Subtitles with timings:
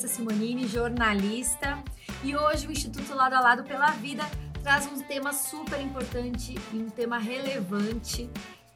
[0.00, 1.78] Andressa Simonini, jornalista,
[2.24, 4.24] e hoje o Instituto Lado a Lado pela Vida
[4.62, 8.30] traz um tema super importante e um tema relevante,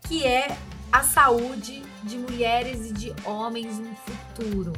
[0.06, 0.54] que é
[0.92, 4.74] a saúde de mulheres e de homens no futuro.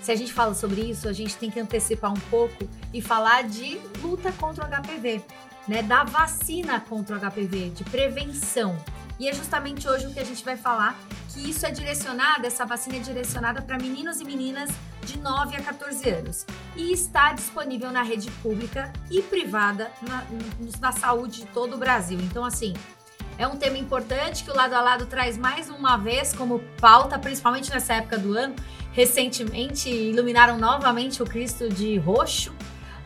[0.00, 3.42] Se a gente fala sobre isso, a gente tem que antecipar um pouco e falar
[3.42, 5.24] de luta contra o HPV,
[5.66, 5.82] né?
[5.82, 8.78] Da vacina contra o HPV, de prevenção.
[9.18, 12.64] E é justamente hoje o que a gente vai falar, que isso é direcionado, essa
[12.66, 14.70] vacina é direcionada para meninos e meninas
[15.04, 16.44] de 9 a 14 anos.
[16.74, 20.24] E está disponível na rede pública e privada na,
[20.80, 22.18] na saúde de todo o Brasil.
[22.20, 22.74] Então, assim,
[23.38, 27.18] é um tema importante que o Lado a Lado traz mais uma vez como pauta,
[27.18, 28.54] principalmente nessa época do ano.
[28.92, 32.52] Recentemente iluminaram novamente o Cristo de roxo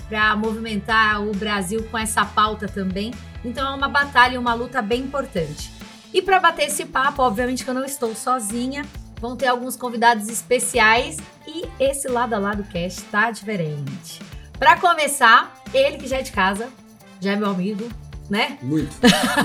[0.08, 3.12] para movimentar o Brasil com essa pauta também.
[3.44, 5.77] Então é uma batalha, uma luta bem importante.
[6.12, 8.84] E para bater esse papo, obviamente que eu não estou sozinha,
[9.20, 14.20] vão ter alguns convidados especiais e esse lado a lado cast tá diferente.
[14.58, 16.68] Para começar, ele que já é de casa,
[17.20, 17.88] já é meu amigo,
[18.28, 18.58] né?
[18.62, 18.96] Muito.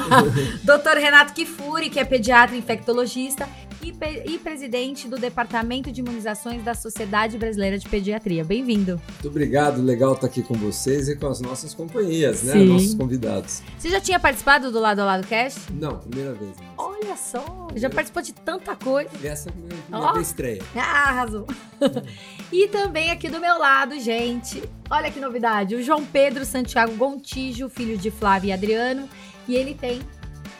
[0.64, 3.48] Doutor Renato Kifuri, que é pediatra e infectologista
[3.84, 3.94] e,
[4.34, 8.44] e, presidente do Departamento de Imunizações da Sociedade Brasileira de Pediatria.
[8.44, 9.02] Bem-vindo.
[9.10, 12.54] Muito obrigado, legal estar aqui com vocês e com as nossas companhias, né?
[12.54, 12.66] Sim.
[12.66, 13.62] Nossos convidados.
[13.78, 15.60] Você já tinha participado do Lado a Lado Cast?
[15.74, 16.54] Não, primeira vez.
[16.58, 16.70] Mas...
[16.78, 19.10] Olha só, já participou de tanta coisa.
[19.22, 20.20] Essa é a minha, oh.
[20.20, 20.62] estreia.
[20.76, 21.46] Ah, arrasou.
[22.52, 27.68] e também aqui do meu lado, gente, olha que novidade, o João Pedro Santiago Gontijo,
[27.68, 29.10] filho de Flávia e Adriano,
[29.48, 30.02] e ele tem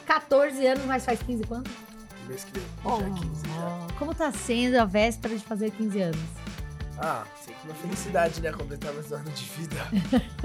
[0.04, 1.70] 14 anos, mas faz 15 quanto?
[2.26, 2.66] Mês que vem.
[2.84, 3.86] Oh, já 15 já.
[3.98, 6.20] Como tá sendo a véspera de fazer 15 anos?
[6.98, 8.52] Ah, sempre uma felicidade, né?
[8.52, 9.76] Completar mais um ano de vida.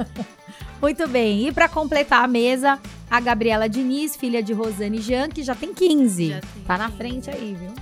[0.82, 1.48] Muito bem.
[1.48, 2.80] E para completar a mesa,
[3.10, 6.30] a Gabriela Diniz, filha de Rosane Jean, que já tem 15.
[6.30, 6.90] Já tem tá 15.
[6.90, 7.74] na frente aí, viu?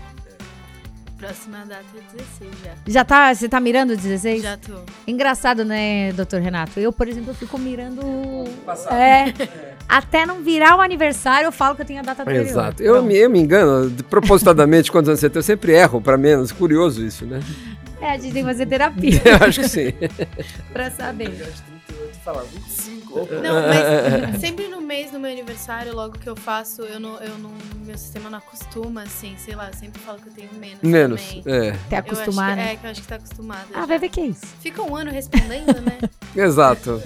[1.17, 2.72] Próxima data é 16 já.
[2.85, 4.44] Já tá, você tá mirando 16?
[4.44, 4.75] Já tô.
[5.07, 6.79] Engraçado, né, doutor Renato?
[6.79, 8.01] Eu, por exemplo, fico mirando.
[8.63, 8.94] Passado.
[8.94, 9.73] É, é.
[9.89, 12.45] Até não virar o aniversário, eu falo que eu tenho a data anterior.
[12.45, 12.83] Exato.
[12.83, 16.51] Eu me, eu me engano, propositadamente, quantos anos você tem, eu sempre erro para menos.
[16.51, 17.39] Curioso isso, né?
[18.00, 19.22] É, a gente tem que fazer terapia.
[19.25, 19.94] eu acho que sim.
[20.72, 21.31] pra saber.
[22.27, 23.19] 38 falar 25.
[23.41, 27.38] Não, mas sempre no mês do meu aniversário, logo que eu faço, eu não, eu
[27.38, 27.51] não,
[27.85, 30.81] meu sistema não acostuma, assim, sei lá, eu sempre falo que eu tenho menos.
[30.81, 31.69] Menos, também.
[31.69, 31.77] é.
[31.89, 32.57] Tá acostumado?
[32.57, 32.73] Né?
[32.73, 33.67] É, que eu acho que tá acostumado.
[33.73, 33.85] Ah, já.
[33.85, 34.45] vai ver que é isso.
[34.59, 35.97] Fica um ano respondendo, né?
[36.35, 37.01] Exato.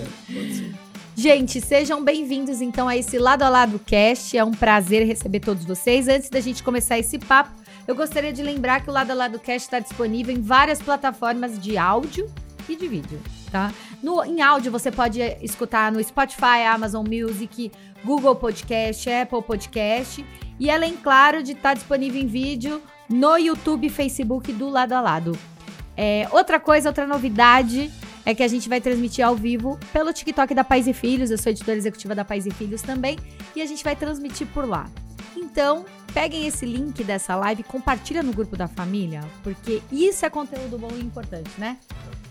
[1.16, 4.36] Gente, sejam bem-vindos então a esse Lado a Lado Cast.
[4.36, 6.08] É um prazer receber todos vocês.
[6.08, 7.52] Antes da gente começar esse papo,
[7.88, 11.60] eu gostaria de lembrar que o Lado a Lado Cast está disponível em várias plataformas
[11.60, 12.28] de áudio
[12.68, 13.20] e de vídeo,
[13.52, 13.72] tá?
[14.02, 17.72] No, em áudio você pode escutar no Spotify, Amazon Music,
[18.04, 20.26] Google Podcast, Apple Podcast
[20.60, 24.94] e além, claro, de estar tá disponível em vídeo no YouTube e Facebook do Lado
[24.94, 25.38] a Lado.
[25.96, 27.92] É, outra coisa, outra novidade
[28.26, 31.30] é que a gente vai transmitir ao vivo pelo TikTok da Pais e Filhos.
[31.30, 33.18] Eu sou editora executiva da Pais e Filhos também
[33.56, 34.90] e a gente vai transmitir por lá.
[35.36, 40.78] Então, peguem esse link dessa live, compartilha no grupo da família, porque isso é conteúdo
[40.78, 41.78] bom e importante, né?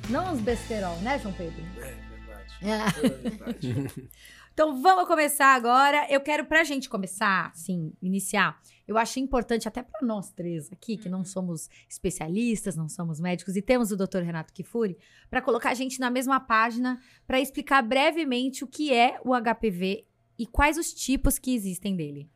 [0.08, 1.62] Não os besterol, né, João Pedro?
[1.76, 2.56] É verdade.
[2.62, 4.10] É, é verdade.
[4.52, 6.06] então vamos começar agora.
[6.10, 10.96] Eu quero, pra gente começar, assim, iniciar, eu acho importante até para nós três aqui,
[10.96, 11.24] que não uhum.
[11.24, 14.18] somos especialistas, não somos médicos, e temos o Dr.
[14.24, 19.20] Renato Kifuri, para colocar a gente na mesma página, para explicar brevemente o que é
[19.24, 20.04] o HPV
[20.36, 22.28] e quais os tipos que existem dele.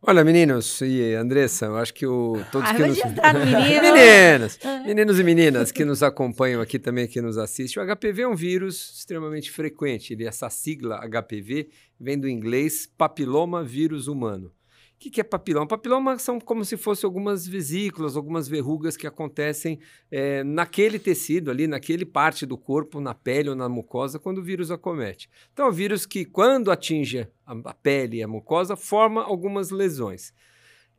[0.00, 2.96] Olha, meninos e Andressa, eu acho que o, todos ah, que nos...
[2.96, 3.82] menino.
[3.92, 8.28] meninos, meninos e meninas que nos acompanham aqui também, que nos assistem, o HPV é
[8.28, 10.12] um vírus extremamente frequente.
[10.12, 11.68] Ele, essa sigla HPV
[11.98, 14.52] vem do inglês papiloma vírus humano.
[14.98, 15.64] O que, que é papiloma?
[15.64, 19.78] Papiloma são como se fossem algumas vesículas, algumas verrugas que acontecem
[20.10, 24.42] é, naquele tecido ali, naquele parte do corpo, na pele ou na mucosa, quando o
[24.42, 25.30] vírus acomete.
[25.52, 30.34] Então, é um vírus que, quando atinge a, pele e a mucosa, forma algumas lesões.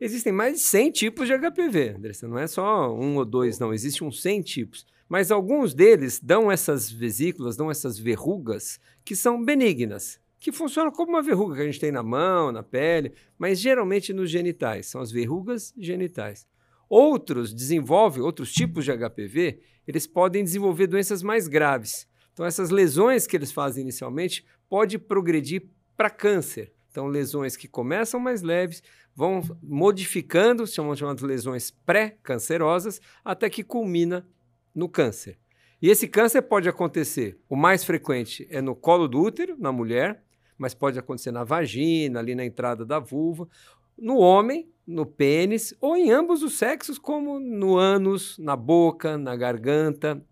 [0.00, 2.26] Existem mais de 100 tipos de HPV, Andressa.
[2.26, 3.70] Não é só um ou dois, não.
[3.70, 4.86] Existem uns 100 tipos.
[5.10, 11.10] Mas alguns deles dão essas vesículas, dão essas verrugas que são benignas que funcionam como
[11.10, 15.00] uma verruga que a gente tem na mão, na pele, mas geralmente nos genitais, são
[15.00, 16.48] as verrugas genitais.
[16.88, 22.08] Outros desenvolvem, outros tipos de HPV, eles podem desenvolver doenças mais graves.
[22.32, 26.72] Então, essas lesões que eles fazem inicialmente pode progredir para câncer.
[26.90, 28.82] Então, lesões que começam mais leves,
[29.14, 34.26] vão modificando, chamam de lesões pré-cancerosas, até que culmina
[34.74, 35.38] no câncer.
[35.82, 40.22] E esse câncer pode acontecer, o mais frequente é no colo do útero, na mulher,
[40.60, 43.48] mas pode acontecer na vagina, ali na entrada da vulva.
[43.96, 49.34] No homem, no pênis ou em ambos os sexos, como no ânus, na boca, na
[49.34, 50.22] garganta.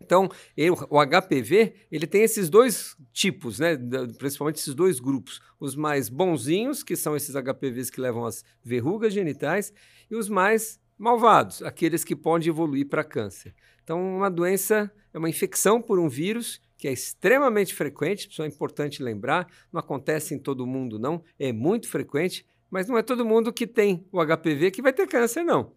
[0.00, 3.78] Então, ele, o HPV, ele tem esses dois tipos, né?
[4.18, 5.40] principalmente esses dois grupos.
[5.60, 9.72] Os mais bonzinhos, que são esses HPVs que levam às verrugas genitais,
[10.10, 13.54] e os mais malvados, aqueles que podem evoluir para câncer.
[13.84, 18.46] Então, uma doença é uma infecção por um vírus que é extremamente frequente, isso é
[18.46, 23.26] importante lembrar, não acontece em todo mundo não, é muito frequente, mas não é todo
[23.26, 25.72] mundo que tem o HPV que vai ter câncer não.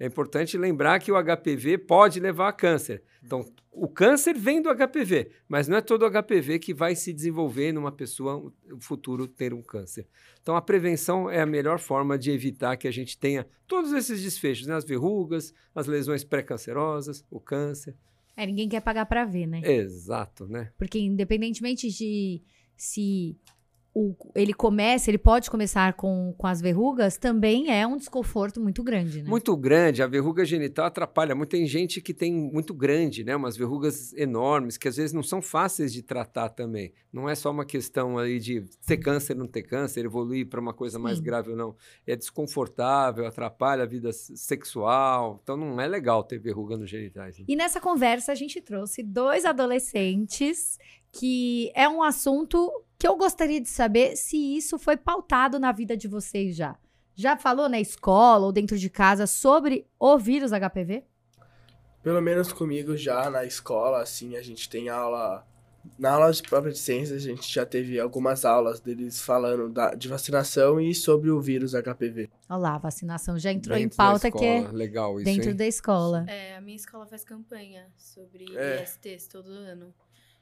[0.00, 3.02] É importante lembrar que o HPV pode levar a câncer.
[3.22, 7.72] Então, o câncer vem do HPV, mas não é todo HPV que vai se desenvolver
[7.72, 10.06] numa pessoa no futuro ter um câncer.
[10.40, 14.22] Então, a prevenção é a melhor forma de evitar que a gente tenha todos esses
[14.22, 14.76] desfechos, né?
[14.76, 17.94] as verrugas, as lesões pré-cancerosas, o câncer.
[18.38, 19.60] É, ninguém quer pagar para ver, né?
[19.64, 20.70] Exato, né?
[20.78, 22.40] Porque independentemente de
[22.76, 23.36] se
[23.94, 28.82] o, ele começa, ele pode começar com, com as verrugas, também é um desconforto muito
[28.82, 29.28] grande, né?
[29.28, 30.02] Muito grande.
[30.02, 31.34] A verruga genital atrapalha.
[31.34, 33.34] Muito tem gente que tem muito grande, né?
[33.34, 36.92] Umas verrugas enormes, que às vezes não são fáceis de tratar também.
[37.12, 40.74] Não é só uma questão aí de ter câncer, não ter câncer, evoluir para uma
[40.74, 41.02] coisa Sim.
[41.02, 41.74] mais grave ou não.
[42.06, 45.40] É desconfortável, atrapalha a vida sexual.
[45.42, 47.38] Então não é legal ter verruga nos genitais.
[47.38, 47.46] Né?
[47.48, 50.78] E nessa conversa a gente trouxe dois adolescentes
[51.10, 55.96] que é um assunto que eu gostaria de saber se isso foi pautado na vida
[55.96, 56.76] de vocês já.
[57.14, 61.04] Já falou na escola ou dentro de casa sobre o vírus HPV?
[62.02, 65.46] Pelo menos comigo já na escola, assim, a gente tem aula.
[65.98, 69.94] Na aula de própria de ciências, a gente já teve algumas aulas deles falando da,
[69.94, 72.28] de vacinação e sobre o vírus HPV.
[72.48, 75.56] Olha lá, a vacinação já entrou dentro em pauta que é Legal isso, dentro hein?
[75.56, 76.24] da escola.
[76.28, 78.82] É, a minha escola faz campanha sobre é.
[78.82, 79.94] ISTs todo ano.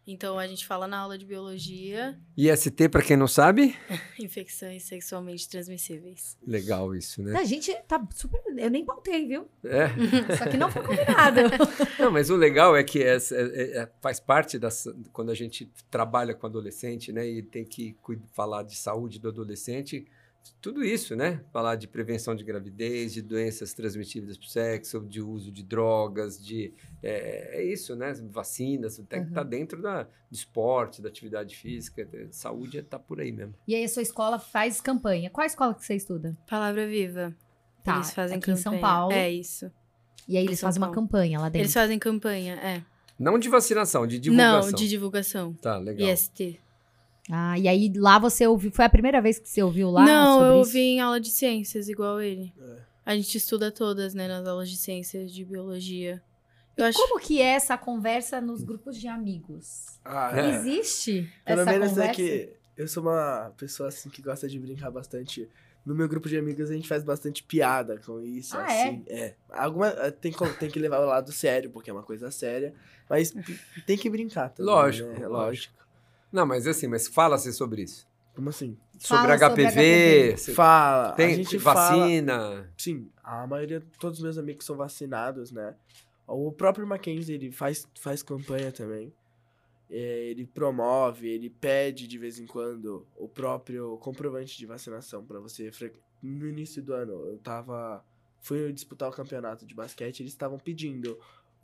[0.07, 2.17] Então a gente fala na aula de biologia.
[2.37, 3.75] IST, para quem não sabe?
[4.21, 6.39] Infecções sexualmente transmissíveis.
[6.47, 7.37] Legal isso, né?
[7.37, 8.41] A gente tá super.
[8.57, 9.49] Eu nem pautei, viu?
[9.65, 9.89] É.
[10.37, 11.41] Só que não foi combinado.
[11.99, 14.87] não, mas o legal é que é, é, é, faz parte das.
[15.13, 17.27] Quando a gente trabalha com adolescente, né?
[17.27, 17.97] E tem que
[18.33, 20.07] falar de saúde do adolescente
[20.61, 21.41] tudo isso, né?
[21.53, 26.73] Falar de prevenção de gravidez, de doenças transmitidas por sexo, de uso de drogas, de
[27.03, 28.13] é, é isso, né?
[28.31, 33.21] Vacinas, tem que estar tá dentro da, do esporte, da atividade física, saúde está por
[33.21, 33.55] aí mesmo.
[33.67, 35.31] E aí a sua escola faz campanha.
[35.31, 36.37] Qual escola que você estuda?
[36.49, 37.35] Palavra Viva.
[37.85, 38.59] Tá, eles fazem aqui campanha.
[38.59, 39.13] em São Paulo.
[39.13, 39.71] É isso.
[40.29, 40.95] E aí eles fazem Paulo.
[40.95, 41.61] uma campanha lá dentro.
[41.61, 42.83] Eles fazem campanha, é.
[43.19, 44.71] Não de vacinação, de divulgação.
[44.71, 45.55] Não, de divulgação.
[45.55, 46.09] Tá, legal.
[46.09, 46.61] IST.
[47.31, 48.71] Ah, e aí lá você ouviu.
[48.71, 50.05] Foi a primeira vez que você ouviu lá?
[50.05, 52.53] Não, eu ouvi em aula de ciências, igual ele.
[52.61, 52.77] É.
[53.05, 56.23] A gente estuda todas, né, nas aulas de ciências, de biologia.
[56.77, 56.99] Eu acho...
[56.99, 59.99] Como que é essa conversa nos grupos de amigos?
[60.05, 60.57] Ah, é.
[60.57, 62.11] Existe Pelo essa menos conversa?
[62.11, 65.49] é que eu sou uma pessoa assim que gosta de brincar bastante.
[65.85, 69.05] No meu grupo de amigos a gente faz bastante piada com isso, ah, assim.
[69.07, 69.19] É?
[69.19, 69.35] é.
[69.51, 72.75] Alguma, tem, tem que levar o lado sério, porque é uma coisa séria.
[73.09, 73.33] Mas
[73.87, 74.73] tem que brincar também.
[74.73, 75.27] Lógico, né?
[75.27, 75.86] lógico.
[76.33, 78.07] Não, mas assim, mas fala-se sobre isso.
[78.35, 78.77] Como assim?
[78.99, 80.55] Sobre Fala HPV, sobre HPV.
[80.55, 81.13] Fala.
[81.13, 82.39] Tem a gente vacina.
[82.39, 85.75] Fala, sim, a maioria, todos os meus amigos são vacinados, né?
[86.27, 89.13] O próprio Mackenzie, ele faz, faz campanha também.
[89.89, 95.39] É, ele promove, ele pede de vez em quando o próprio comprovante de vacinação para
[95.39, 95.71] você.
[96.23, 98.05] No início do ano, eu tava.
[98.41, 101.19] Fui disputar o campeonato de basquete, eles estavam pedindo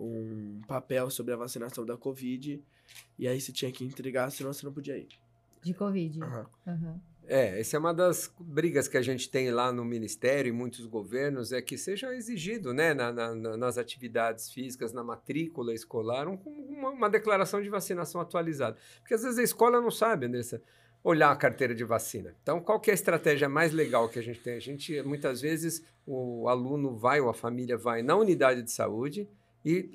[0.05, 2.63] um papel sobre a vacinação da Covid.
[3.19, 5.09] E aí você tinha que entregar, senão você não podia ir.
[5.63, 6.21] De Covid.
[6.21, 6.47] Uhum.
[6.67, 7.01] Uhum.
[7.27, 10.87] É, essa é uma das brigas que a gente tem lá no Ministério e muitos
[10.87, 16.35] governos, é que seja exigido né, na, na, nas atividades físicas, na matrícula escolar, um,
[16.45, 18.77] uma, uma, declaração de vacinação atualizada.
[18.99, 20.61] Porque às vezes a escola não sabe, Andressa,
[21.05, 22.35] olhar a carteira de vacina.
[22.43, 24.55] Então, qual que é a estratégia mais legal que a gente tem?
[24.55, 29.29] A gente, muitas vezes, o aluno vai ou a família vai na unidade de saúde,
[29.65, 29.91] e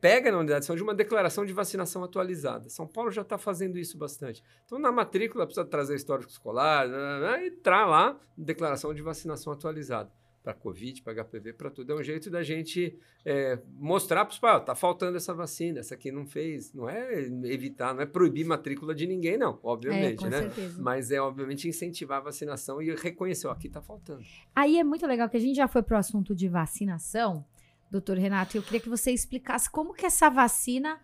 [0.00, 2.68] pega na unidade de saúde uma declaração de vacinação atualizada.
[2.68, 4.42] São Paulo já está fazendo isso bastante.
[4.64, 9.02] Então, na matrícula, precisa trazer histórico escolar né, né, né, e traz lá declaração de
[9.02, 10.10] vacinação atualizada
[10.42, 11.92] para Covid, para HPV, para tudo.
[11.92, 15.94] É um jeito da gente é, mostrar para os pais, está faltando essa vacina, essa
[15.94, 16.72] aqui não fez.
[16.72, 20.42] Não é evitar, não é proibir matrícula de ninguém, não, obviamente, é, né?
[20.42, 20.82] Certeza.
[20.82, 24.22] Mas é, obviamente, incentivar a vacinação e reconhecer, ó, aqui está faltando.
[24.54, 27.44] Aí é muito legal que a gente já foi para o assunto de vacinação,
[27.90, 31.00] doutor Renato, eu queria que você explicasse como que essa vacina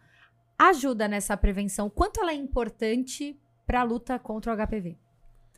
[0.59, 4.97] ajuda nessa prevenção, quanto ela é importante para a luta contra o HPV.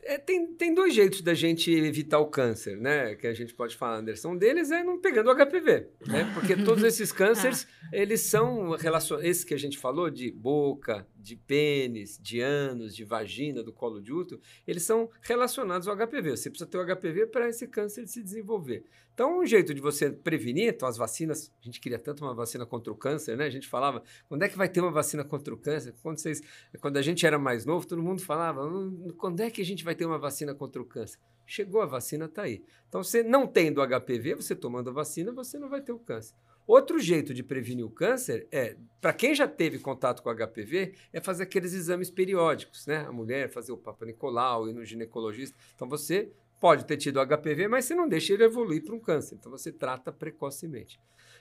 [0.03, 3.15] É, tem, tem dois jeitos da gente evitar o câncer, né?
[3.15, 4.31] Que a gente pode falar, Anderson.
[4.31, 6.31] Um deles é não pegando o HPV, né?
[6.33, 9.29] Porque todos esses cânceres, eles são relacionados.
[9.29, 14.01] Esse que a gente falou de boca, de pênis, de ânus, de vagina, do colo
[14.01, 16.31] de útero, eles são relacionados ao HPV.
[16.31, 18.85] Você precisa ter o HPV para esse câncer se desenvolver.
[19.13, 22.65] Então, um jeito de você prevenir, então as vacinas, a gente queria tanto uma vacina
[22.65, 23.45] contra o câncer, né?
[23.45, 25.93] A gente falava, quando é que vai ter uma vacina contra o câncer?
[26.01, 26.41] Quando, vocês,
[26.79, 29.83] quando a gente era mais novo, todo mundo falava, hum, quando é que a gente
[29.83, 31.19] vai ter uma vacina contra o câncer?
[31.45, 32.63] Chegou a vacina, está aí.
[32.87, 36.33] Então, você não tendo HPV, você tomando a vacina, você não vai ter o câncer.
[36.69, 41.19] Outro jeito de prevenir o câncer é, para quem já teve contato com HPV, é
[41.19, 42.97] fazer aqueles exames periódicos, né?
[43.07, 45.57] A mulher fazer o Papa Nicolau, ir no ginecologista.
[45.73, 49.33] Então você pode ter tido HPV, mas você não deixa ele evoluir para um câncer.
[49.33, 50.99] Então você trata precocemente.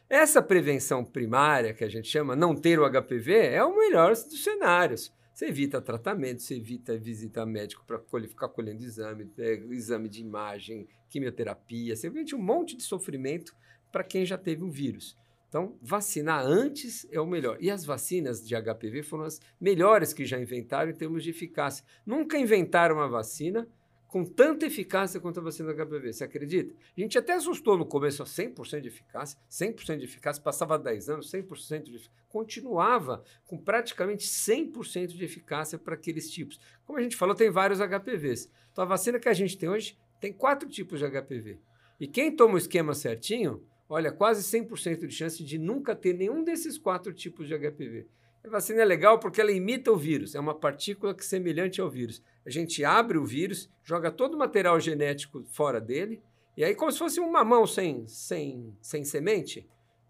[0.08, 4.42] Essa prevenção primária, que a gente chama não ter o HPV, é o melhor dos
[4.42, 5.12] cenários.
[5.34, 10.88] Você evita tratamento, você evita visita médico para ficar colhendo exame, é, exame de imagem,
[11.10, 13.54] quimioterapia, você evita um monte de sofrimento
[13.90, 15.16] para quem já teve um vírus.
[15.48, 17.56] Então, vacinar antes é o melhor.
[17.58, 21.84] E as vacinas de HPV foram as melhores que já inventaram em termos de eficácia.
[22.04, 23.66] Nunca inventaram uma vacina
[24.08, 26.12] com tanta eficácia quanto a vacina do HPV.
[26.12, 26.74] Você acredita?
[26.96, 31.30] A gente até assustou no começo, 100% de eficácia, 100% de eficácia, passava 10 anos,
[31.30, 36.58] 100% de eficácia, continuava com praticamente 100% de eficácia para aqueles tipos.
[36.84, 38.50] Como a gente falou, tem vários HPVs.
[38.72, 41.58] Então, a vacina que a gente tem hoje tem quatro tipos de HPV.
[42.00, 46.44] E quem toma o esquema certinho, olha, quase 100% de chance de nunca ter nenhum
[46.44, 48.06] desses quatro tipos de HPV.
[48.44, 51.80] A vacina é legal porque ela imita o vírus, é uma partícula que é semelhante
[51.80, 52.22] ao vírus.
[52.46, 56.22] A gente abre o vírus, joga todo o material genético fora dele,
[56.58, 59.60] e aí, como se fosse um mamão sem, sem, sem semente,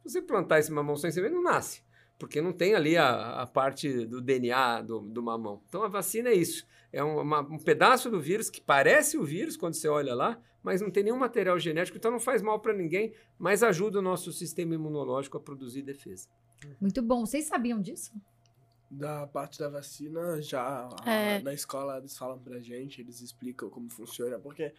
[0.03, 1.83] se você plantar esse mamão sem semente, não nasce,
[2.19, 5.61] porque não tem ali a, a parte do DNA do, do mamão.
[5.69, 6.67] Então, a vacina é isso.
[6.91, 10.41] É um, uma, um pedaço do vírus que parece o vírus quando você olha lá,
[10.69, 14.03] mas não tem nenhum material genético, então não faz mal para ninguém, mas ajuda o
[14.03, 16.29] nosso sistema imunológico a produzir defesa.
[16.81, 17.25] Muito bom.
[17.25, 18.13] Vocês sabiam disso?
[18.91, 21.41] Da parte da vacina, já É.
[21.41, 24.73] na escola eles falam pra gente, eles explicam como funciona, porque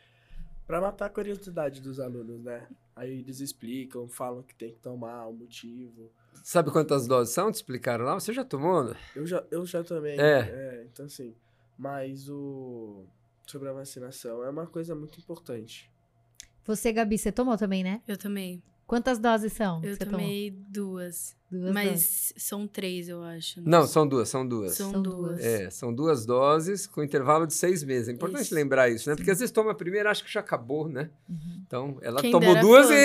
[0.67, 2.67] pra matar a curiosidade dos alunos, né?
[2.96, 6.12] Aí eles explicam, falam que tem que tomar, o motivo.
[6.43, 7.51] Sabe quantas doses são?
[7.51, 8.13] Te explicaram lá?
[8.19, 8.84] Você já tomou?
[8.84, 8.96] né?
[9.15, 10.19] Eu já, eu já também.
[10.19, 10.86] É.
[10.91, 11.34] então assim,
[11.77, 13.05] mas o
[13.50, 15.89] sobre a vacinação é uma coisa muito importante.
[16.65, 18.01] Você, Gabi, você tomou também, né?
[18.08, 18.62] Eu também.
[18.86, 19.84] Quantas doses são?
[19.84, 21.36] Eu tomei duas.
[21.50, 21.63] tomou?
[21.63, 22.34] Duas mas doses.
[22.38, 23.62] são três, eu acho.
[23.62, 24.74] Não, são duas, são duas.
[24.74, 25.15] São, São duas.
[25.15, 25.39] duas.
[25.39, 28.10] É, são duas doses com intervalo de seis meses.
[28.10, 28.56] É importante Isso.
[28.56, 29.15] lembrar isso, né?
[29.15, 31.10] Porque às vezes toma a primeira e acha que já acabou, né?
[31.27, 31.63] Uhum.
[31.65, 33.00] Então, ela Quem tomou duas fosse.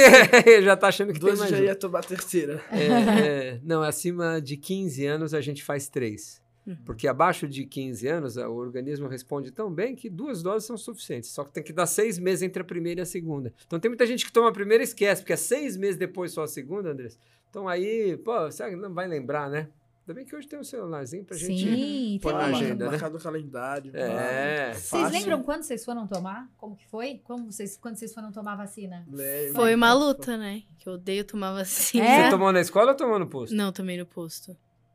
[0.47, 1.65] e já tá achando que Duas tem mais já uma.
[1.67, 2.63] ia tomar a terceira.
[2.71, 2.77] É,
[3.57, 6.43] é, não, acima de 15 anos a gente faz três.
[6.67, 6.77] Uhum.
[6.85, 11.31] Porque abaixo de 15 anos o organismo responde tão bem que duas doses são suficientes.
[11.31, 13.53] Só que tem que dar seis meses entre a primeira e a segunda.
[13.67, 16.33] Então tem muita gente que toma a primeira e esquece, porque é seis meses depois
[16.33, 17.19] só a segunda, Andrés.
[17.51, 19.69] Então aí, pô, que não vai lembrar, né?
[20.07, 21.65] Ainda bem que hoje tem um celularzinho pra gente.
[21.65, 22.91] Sim, pôr tem na um- agenda, né?
[22.91, 23.91] Marcar no calendário.
[23.97, 24.75] É.
[24.75, 25.19] Vocês Fácil.
[25.19, 26.47] lembram quando vocês foram tomar?
[26.59, 27.23] Como que foi?
[27.25, 29.07] Como vocês, quando vocês foram tomar a vacina?
[29.11, 29.55] Lembro.
[29.55, 30.63] Foi uma luta, né?
[30.79, 32.05] Que eu odeio tomar vacina.
[32.05, 32.25] É?
[32.25, 33.55] Você tomou na escola ou tomou no posto?
[33.55, 34.55] Não, tomei no posto.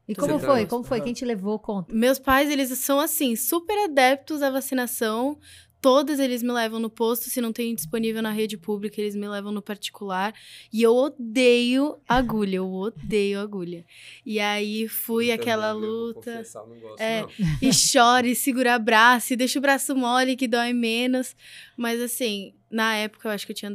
[0.10, 0.66] E Você como tá- foi?
[0.66, 1.02] Como foi?
[1.02, 1.60] Quem te levou?
[1.60, 1.94] Conta.
[1.94, 5.38] Meus pais, eles são assim, super adeptos à vacinação.
[5.82, 9.26] Todos eles me levam no posto, se não tem disponível na rede pública, eles me
[9.30, 10.34] levam no particular.
[10.74, 13.86] E eu odeio agulha, eu odeio agulha.
[14.26, 16.44] E aí fui Eu aquela também, luta.
[16.68, 17.22] não gosto, É.
[17.22, 17.30] não.
[17.62, 21.34] e chora e segura braço e deixa o braço mole que dói menos.
[21.78, 23.72] Mas assim, na época eu acho que eu tinha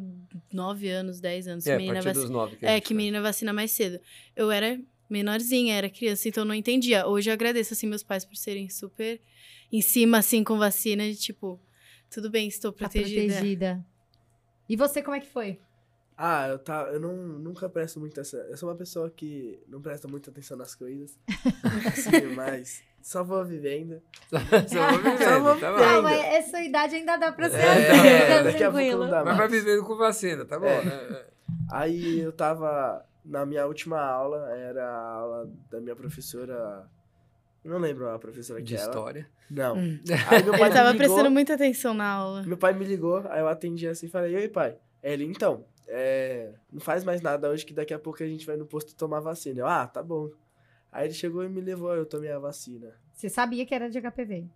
[0.53, 1.67] 9 anos, 10 anos.
[1.67, 3.99] É, a menina partir vaci- dos nove que a É, que menina vacina mais cedo.
[4.37, 7.07] Eu era menorzinha, era criança, então eu não entendia.
[7.07, 9.21] Hoje eu agradeço, assim, meus pais por serem super
[9.73, 11.61] em cima, assim, com vacina, de tipo,
[12.11, 13.33] tudo bem, estou Tá protegida.
[13.35, 13.87] protegida.
[14.69, 15.59] E você, como é que foi?
[16.17, 18.39] Ah, eu, tá, eu não, nunca presto muita atenção.
[18.43, 21.19] Eu sou uma pessoa que não presta muita atenção nas coisas.
[21.89, 24.01] assim, mas só vou vivendo.
[24.31, 25.77] Só vou vivendo, Só vou tá bom.
[25.79, 25.93] vivendo.
[25.93, 29.05] Não, mas essa idade ainda dá pra ser É, assim, é, daqui a pouco tranquilo.
[29.05, 29.65] não dá Mas vai mais.
[29.65, 30.85] vivendo com vacina, tá bom, É.
[30.85, 31.25] né?
[31.73, 33.05] Aí eu tava.
[33.25, 36.87] Na minha última aula, era a aula da minha professora.
[37.65, 38.85] Não lembro a professora De que era.
[38.85, 39.31] história.
[39.51, 39.77] Não.
[39.77, 39.99] Hum.
[40.29, 42.43] Aí meu pai Ele tava ligou, prestando muita atenção na aula.
[42.43, 44.77] Meu pai me ligou, aí eu atendi assim e falei, oi pai.
[45.03, 48.57] Ele, então, é, não faz mais nada hoje que daqui a pouco a gente vai
[48.57, 49.61] no posto tomar vacina.
[49.61, 50.31] Eu, ah, tá bom.
[50.93, 52.93] Aí ele chegou e me levou, eu tomei a vacina.
[53.13, 54.47] Você sabia que era de HPV?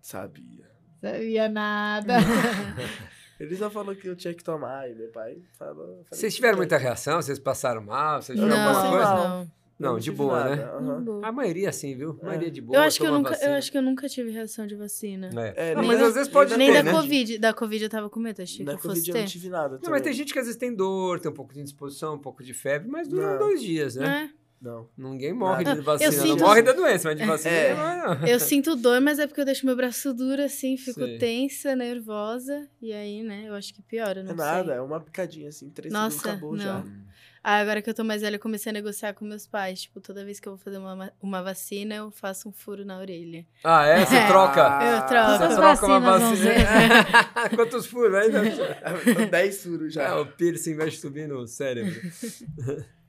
[0.00, 0.68] Sabia.
[1.00, 2.14] Sabia nada.
[3.40, 6.04] Ele só falou que eu tinha que tomar, e meu pai falou.
[6.10, 7.22] Vocês tiveram "Tudo muita bem." reação?
[7.22, 8.20] Vocês passaram mal?
[8.20, 9.14] Vocês tiveram Não, alguma coisa?
[9.14, 9.60] não.
[9.80, 10.62] Não, de boa, nada, né?
[10.64, 11.20] aham.
[11.24, 12.18] A maioria sim, viu?
[12.20, 12.26] A É.
[12.28, 12.76] maioria de boa.
[12.78, 15.30] Eu acho, que eu, nunca, eu acho que eu nunca tive reação de vacina.
[15.34, 15.70] É.
[15.70, 16.92] É, Não, nem mas da- às vezes pode Nem ter, da né?
[16.92, 17.38] Covid.
[17.38, 19.48] Da Covid eu tava com medo, achei Na que eu fosse Covid eu não tive
[19.48, 19.90] nada Não, também.
[19.92, 22.42] mas tem gente que às vezes tem dor, tem um pouco de indisposição, um pouco
[22.44, 23.38] de febre, mas duram Não.
[23.38, 24.28] dois dias, né?
[24.30, 24.39] É.
[24.60, 24.88] Não.
[24.96, 25.80] Ninguém morre Nada.
[25.80, 26.10] de vacina.
[26.10, 27.68] Não sinto- morre da doença, mas de vacina É.
[27.70, 28.26] ninguém morre, não.
[28.28, 31.18] Eu sinto dor, mas é porque eu deixo meu braço duro, assim, fico Sei.
[31.18, 32.68] tensa, nervosa.
[32.82, 34.74] E aí, né, eu acho que piora, não é nada, sei.
[34.76, 36.74] é uma picadinha assim, três Nossa, segundos acabou já.
[36.84, 37.10] não.
[37.42, 39.80] Ah, agora que eu tô mais velha, eu comecei a negociar com meus pais.
[39.80, 42.84] Tipo, toda vez que eu vou fazer uma, ma- uma vacina, eu faço um furo
[42.84, 43.46] na orelha.
[43.64, 44.04] Ah, é?
[44.04, 44.26] Você É.
[44.26, 44.60] troca?
[44.60, 45.38] Eu troco.
[45.48, 46.52] Você troca uma vacina.
[47.56, 48.30] Quantos furos aí?
[49.30, 50.02] 10 furos já.
[50.02, 51.98] É, o piercing vai subir no cérebro.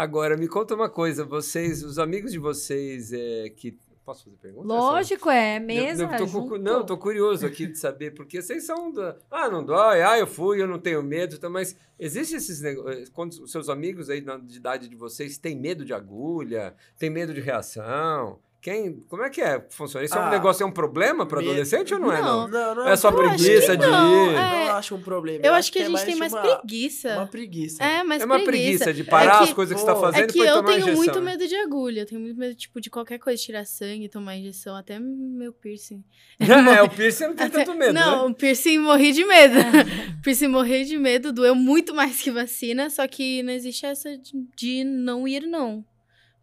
[0.00, 1.24] Agora, me conta uma coisa.
[1.24, 3.76] Vocês, os amigos de vocês é, que...
[4.04, 4.66] Posso fazer pergunta?
[4.66, 6.04] Lógico, é Eu- mesa.
[6.04, 6.58] eu tô cu- junto.
[6.58, 9.16] não, tô curioso aqui de saber, porque vocês são da.
[9.30, 13.10] Ah, não dói, ah, eu fui, eu não tenho medo, tá, mas existe esses negócios.
[13.10, 17.10] Quando os seus amigos aí na de idade de vocês têm medo de agulha, têm
[17.10, 18.38] medo de reação?
[18.60, 19.64] Quem, como é que é?
[19.70, 20.04] Funciona?
[20.04, 22.20] Isso é um Ah, negócio, é um problema para adolescente ou não, é?
[22.20, 22.48] Não.
[22.48, 24.34] Não, não É só Eu preguiça que de não, ir.
[24.34, 24.66] é.
[24.66, 25.46] Não acho um problema.
[25.46, 27.14] Eu, acho que a é gente tem mais uma, preguiça.
[27.14, 27.84] Uma preguiça.
[27.84, 28.84] É, mais É uma preguiça.
[28.86, 30.32] preguiça de parar É as que- coisas que você tá pô, fazendo É e que
[30.32, 30.96] depois eu tomar tenho injeção.
[30.96, 31.30] muito né?
[31.30, 32.00] medo de agulha.
[32.00, 36.02] Eu tenho muito medo, tipo, de qualquer coisa, tirar sangue, tomar injeção, até meu piercing.
[36.40, 38.32] é, o piercing não tem Até- tanto medo, Não, né?
[38.32, 39.54] o piercing morri de medo.
[40.24, 44.32] piercing morri de medo, doeu muito mais que vacina, só que não existe essa de,
[44.56, 45.84] de não ir, não.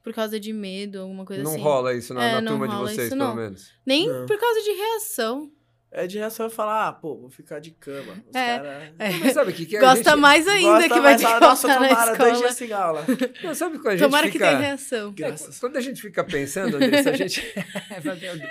[0.06, 1.62] Por causa de medo, alguma coisa Não assim.
[1.62, 3.36] rola isso na, É, na não turma de vocês, isso, pelo não.
[3.36, 3.74] menos.
[3.86, 4.26] Nem Não.
[4.28, 5.52] por causa de reação.
[5.98, 8.14] É de reação falar, ah, pô, vou ficar de cama.
[8.30, 8.58] Os É.
[8.58, 8.94] caras.
[9.22, 10.20] Mas sabe o que, que a Gosta gente...
[10.20, 12.38] mais ainda Gosta, que vai fala, colocar Nossa, na tomara dois escola.
[12.38, 13.06] dias sem aula.
[13.44, 14.46] Não, sabe quando a gente Tomara que fica...
[14.48, 15.10] tenha reação.
[15.10, 15.58] É, Graças.
[15.60, 17.42] Quando a gente fica pensando, Andressa, a gente.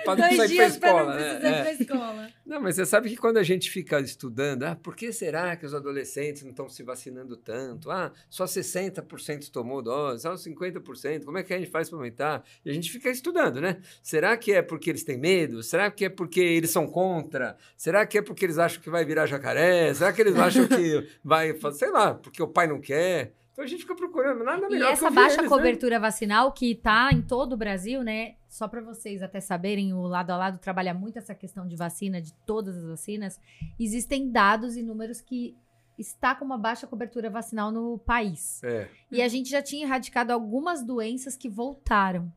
[0.05, 1.35] para não Dois sair pra dias pra escola, não né?
[1.35, 1.63] precisar ir É.
[1.63, 2.29] pra escola.
[2.47, 5.65] Não, mas você sabe que quando a gente fica estudando, ah, por que será que
[5.65, 7.91] os adolescentes não estão se vacinando tanto?
[7.91, 12.45] Ah, só 60% tomou dose, só 50%, como é que a gente faz para aumentar?
[12.63, 13.79] E a gente fica estudando, né?
[14.03, 15.63] Será que é porque eles têm medo?
[15.63, 17.57] Será que é porque eles são contra?
[17.77, 19.95] Será que é porque eles acham que vai virar jacaré?
[19.95, 23.33] Será que eles acham que vai, sei lá, porque o pai não quer?
[23.55, 25.49] Então a gente fica procurando nada E melhor que essa baixa eles, né?
[25.49, 28.35] cobertura vacinal que está em todo o Brasil, né?
[28.55, 32.23] Só para vocês até saberem, o lado a lado trabalha muito essa questão de vacina,
[32.23, 33.41] de todas as vacinas.
[33.81, 35.57] Existem dados e números que
[35.99, 38.63] está com uma baixa cobertura vacinal no país.
[38.63, 38.89] É.
[39.11, 42.33] E a gente já tinha erradicado algumas doenças que voltaram.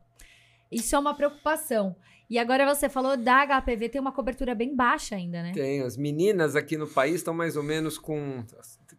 [0.72, 1.94] Isso é uma preocupação.
[2.30, 5.52] E agora você falou da HPV, tem uma cobertura bem baixa ainda, né?
[5.54, 5.80] Tem.
[5.80, 8.44] As meninas aqui no país estão mais ou menos com.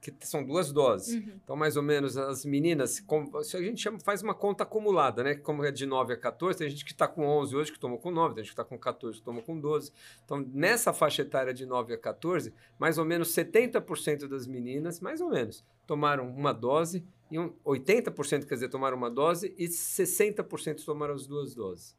[0.01, 1.13] que são duas doses.
[1.13, 1.33] Uhum.
[1.43, 5.23] Então, mais ou menos, as meninas, com- se a gente chama, faz uma conta acumulada,
[5.23, 5.35] né?
[5.35, 7.99] Como é de 9 a 14, tem gente que está com 11 hoje que tomou
[7.99, 9.91] com 9, tem gente que está com 14 que tomou com 12.
[10.25, 15.21] Então, nessa faixa etária de 9 a 14, mais ou menos 70% das meninas, mais
[15.21, 20.83] ou menos, tomaram uma dose, e um, 80% quer dizer, tomaram uma dose, e 60%
[20.83, 21.98] tomaram as duas doses.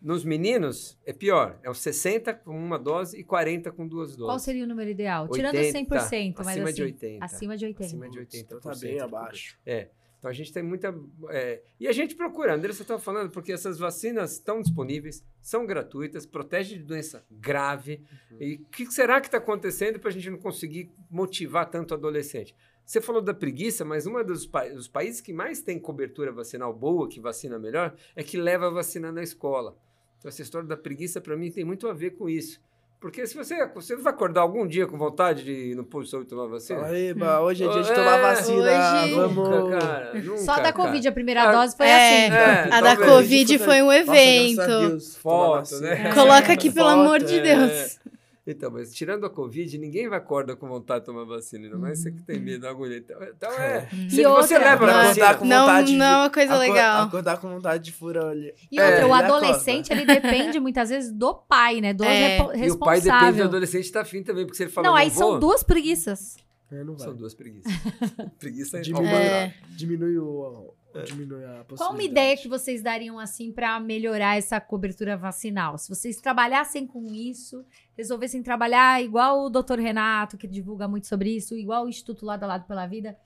[0.00, 1.58] Nos meninos, é pior.
[1.62, 4.26] É os 60 com uma dose e 40 com duas doses.
[4.26, 5.28] Qual seria o número ideal?
[5.28, 7.24] Tirando 80, 100%, mas acima assim, de 80.
[7.24, 7.84] acima de 80.
[7.84, 8.42] Acima de 80%.
[8.44, 9.58] Então tá bem abaixo.
[9.64, 9.88] É.
[10.18, 10.94] Então a gente tem muita.
[11.30, 15.66] é, e a gente procura, André, você estava falando, porque essas vacinas estão disponíveis, são
[15.66, 18.02] gratuitas, protegem de doença grave.
[18.30, 18.38] Uhum.
[18.40, 21.94] E o que será que está acontecendo para a gente não conseguir motivar tanto o
[21.94, 22.54] adolescente?
[22.84, 26.72] Você falou da preguiça, mas um dos, pa dos países que mais tem cobertura vacinal
[26.72, 29.76] boa, que vacina melhor, é que leva a vacina na escola.
[30.18, 32.60] Então essa história da preguiça, para mim, tem muito a ver com isso.
[32.98, 36.10] Porque se você, você vai acordar algum dia com vontade de ir no posto de
[36.12, 36.88] saúde tomar vacina?
[36.98, 38.56] Eba, hoje é dia de É, tomar vacina.
[39.04, 39.48] hoje- Vamos.
[39.50, 40.14] Nunca, cara.
[40.14, 40.72] Nunca, Só da cara.
[40.72, 42.24] Covid, a primeira Ah, dose foi é.
[42.26, 42.34] assim.
[42.34, 42.96] É, a da.
[42.96, 44.66] Covid foi um Nossa, evento.
[44.66, 46.14] Deus, tomar Foto, né?
[46.14, 47.42] Coloca aqui, pelo Foto, amor de é.
[47.42, 47.98] Deus.
[48.48, 51.98] Então, mas tirando a Covid, ninguém vai acordar com vontade de tomar vacina, ainda mais
[52.00, 52.96] você que tem medo da agulha.
[52.96, 53.88] Então, então é.
[53.92, 56.30] E Se você outra- leva Não, a Acordar com Não, vontade de- não é uma
[56.30, 57.02] coisa acor- legal.
[57.06, 58.52] Acordar com vontade de furar a olho.
[58.70, 61.92] E É, outra, o ele adolescente, ele depende muitas vezes do pai, né?
[61.92, 62.36] Do É.
[62.38, 63.44] repo- E o pai depende do responsável.
[63.46, 66.36] adolescente estar afim também, porque se ele fala Não, não, aí vou, são duas preguiças.
[66.70, 67.06] É, não vai.
[67.08, 67.72] São duas preguiças.
[68.38, 69.54] Preguiça é Diminui, É.
[69.76, 70.72] diminui, o.
[71.76, 75.76] Qual uma ideia que vocês dariam assim para melhorar essa cobertura vacinal?
[75.78, 77.64] Se vocês trabalhassem com isso,
[77.96, 79.78] resolvessem trabalhar igual o Dr.
[79.78, 83.16] Renato, que divulga muito sobre isso, igual o Instituto Lado a Lado pela Vida,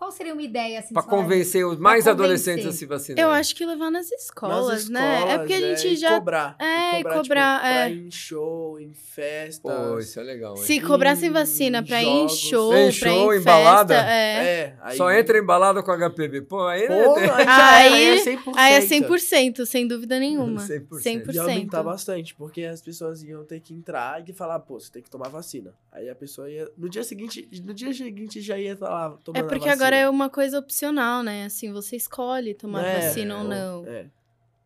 [0.00, 0.94] qual seria uma ideia assim?
[0.94, 3.22] Para convencer os mais adolescentes a se vacinar.
[3.22, 5.00] Eu acho que levar nas escolas, Nas né?
[5.14, 6.14] É escolas, porque a gente e já.
[6.18, 7.92] Cobrar, É, e tipo, cobrar, pra é.
[7.92, 9.60] ir em show, em festas.
[9.60, 10.62] Pô, isso é legal, hein?
[10.62, 13.94] Se cobrassem em vacina pra ir em show, Em pra ir show, em em balada?
[13.94, 14.44] festa, é.
[14.60, 14.96] É, aí...
[14.96, 16.42] Só entra embalado com HPV.
[16.42, 17.30] Pô, aí Pô, né?
[17.34, 18.52] aí já Aí- aí é 100%.
[18.56, 20.60] Aí é 100%, sem dúvida nenhuma.
[20.62, 21.02] 100%.
[21.02, 21.34] 100%.
[21.34, 25.02] Ia aumentar bastante, porque as pessoas iam ter que entrar e falar, pô, você tem
[25.02, 25.74] que tomar vacina.
[25.92, 26.70] Aí a pessoa ia.
[26.78, 29.72] No dia seguinte, no dia seguinte já ia estar lá tomando É a porque vacina.
[29.74, 31.44] agora é uma coisa opcional, né?
[31.44, 33.86] Assim, você escolhe tomar É, vacina ou é, não.
[33.86, 34.06] É.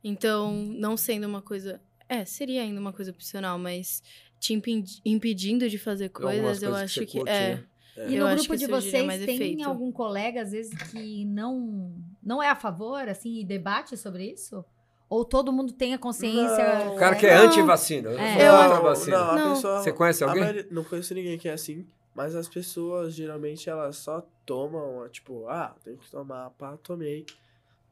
[0.03, 1.81] Então, não sendo uma coisa.
[2.09, 4.03] É, seria ainda uma coisa opcional, mas
[4.39, 7.19] te impedi- impedindo de fazer coisas, eu coisas que acho que.
[7.19, 7.55] curte, é.
[7.57, 7.65] né?
[8.09, 9.65] E Eu no acho grupo que de vocês mais tem efeito.
[9.69, 14.65] algum colega, às vezes, que não, não é a favor, assim, e debate sobre isso?
[15.09, 16.85] Ou todo mundo tem a consciência.
[16.87, 16.95] Não.
[16.95, 17.37] O cara que é?
[17.39, 17.45] Não.
[17.47, 18.11] anti-vacina.
[18.11, 18.33] Eu, É.
[18.35, 19.17] sou Eu- contra a vacina.
[19.19, 19.55] não, a Não.
[19.55, 20.41] pessoa- Você conhece alguém?
[20.41, 25.46] maioria- não conheço ninguém que é assim, mas as pessoas geralmente elas só tomam, tipo,
[25.48, 27.24] ah, tem que tomar, pá, tomei.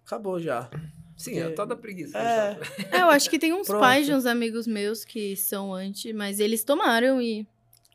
[0.04, 0.68] Acabou já.
[1.16, 2.18] Sim, é a Porque- tal da preguiça.
[2.18, 2.58] É.
[2.90, 3.80] É, eu acho que tem uns Pronto.
[3.80, 7.46] pais de uns amigos meus que são anti, mas eles tomaram e.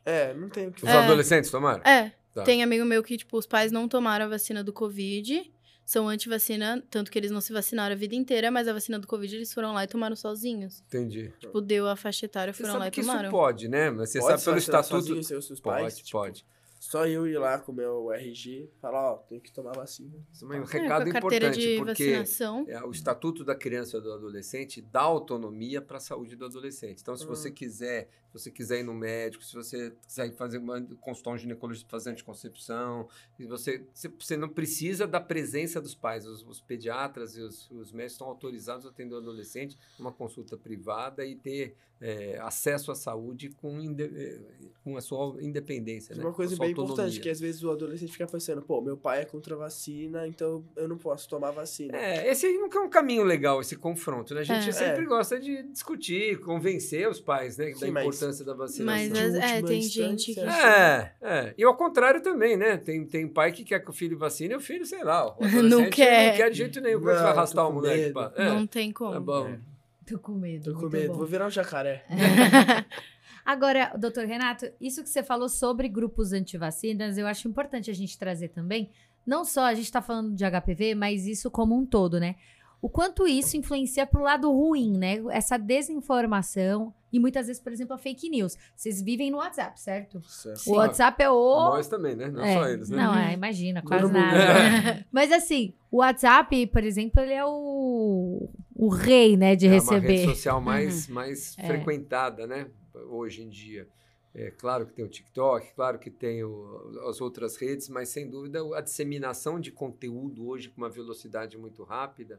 [0.06, 0.92] É, não tem o que Os É.
[0.92, 1.82] adolescentes tomaram?
[1.84, 2.42] É, Tá.
[2.44, 5.50] tem amigo meu que, tipo, os pais não tomaram a vacina do Covid,
[5.88, 9.06] são anti-vacina, tanto que eles não se vacinaram a vida inteira, mas a vacina do
[9.06, 10.82] Covid eles foram lá e tomaram sozinhos.
[10.86, 11.32] Entendi.
[11.38, 13.30] Tipo, deu a faixa etária, foram lá e que isso tomaram.
[13.30, 13.88] pode, né?
[13.90, 15.06] Mas você Pode sabe se pelo estatuto.
[15.06, 16.44] sozinho, seus Pode, pais, tipo, pode.
[16.78, 20.14] Só eu ir lá com o meu RG, falar, ó, tem que tomar vacina.
[20.32, 22.64] Isso é um É, recado carteira importante, de porque vacinação.
[22.68, 27.00] é, o Estatuto da Criança e do Adolescente dá autonomia para a saúde do adolescente.
[27.00, 27.28] Então, se Hum.
[27.28, 31.38] você quiser, se você quiser ir no médico, se você quiser fazer uma consultar um
[31.38, 33.08] ginecologista fazer anticoncepção,
[33.48, 33.82] você,
[34.18, 36.26] você não precisa da presença dos pais.
[36.26, 40.56] Os, os pediatras e os, os médicos estão autorizados a atender o adolescente numa consulta
[40.56, 44.38] privada e ter é, acesso à saúde com, inde- é,
[44.84, 46.14] com a sua independência.
[46.14, 46.22] né?
[46.22, 47.20] Uma coisa bem importante, autonomia.
[47.20, 50.64] que às vezes o adolescente fica pensando, pô, meu pai é contra a vacina, então
[50.76, 51.96] eu não posso tomar vacina.
[51.98, 54.42] É, esse é um caminho legal, esse confronto, né?
[54.42, 54.72] A gente É.
[54.72, 55.06] sempre É.
[55.06, 58.86] gosta de discutir, convencer os pais, né, da Sim, mas- importância da vacinação.
[58.86, 60.40] Mas de é, é, tem instância, gente que.
[60.40, 61.12] é.
[61.20, 61.54] É.
[61.56, 62.76] E ao contrário também, né?
[62.76, 65.38] Tem, tem pai que quer que o filho vacine e o filho, sei lá, o
[65.62, 66.30] Não quer.
[66.30, 66.98] Não quer de jeito nenhum.
[66.98, 68.12] Não, vai arrastar o moleque?
[68.36, 69.12] É, Não tem como.
[69.12, 69.48] tá bom.
[69.48, 69.58] É.
[70.06, 70.72] Tô com medo.
[70.72, 71.18] Tô com medo, bom.
[71.18, 72.04] vou virar um jacaré.
[73.44, 78.18] Agora, doutor Renato, isso que você falou sobre grupos antivacinas, eu acho importante a gente
[78.18, 78.90] trazer também.
[79.26, 82.36] Não só a gente está falando de HPV, mas isso como um todo, né?
[82.80, 85.22] O quanto isso influencia pro lado ruim, né?
[85.30, 88.56] Essa desinformação e muitas vezes, por exemplo, a fake news.
[88.76, 90.20] Vocês vivem no WhatsApp, certo?
[90.28, 90.60] Certo.
[90.68, 91.70] O WhatsApp é o.
[91.70, 92.28] Nós também, né?
[92.28, 92.96] Não É, só eles, né?
[92.96, 95.06] Não, é, imagina, quase Todo nada.
[95.12, 99.74] Mas assim, o WhatsApp, por exemplo, ele é o, o rei, né, de é uma
[99.74, 100.06] receber.
[100.08, 101.66] rede social mais, mais É.
[101.66, 102.66] frequentada, né?
[103.10, 103.86] Hoje em dia.
[104.34, 108.28] É claro que tem o TikTok, claro que tem o- as outras redes, mas sem
[108.28, 112.38] dúvida a disseminação de conteúdo hoje com uma velocidade muito rápida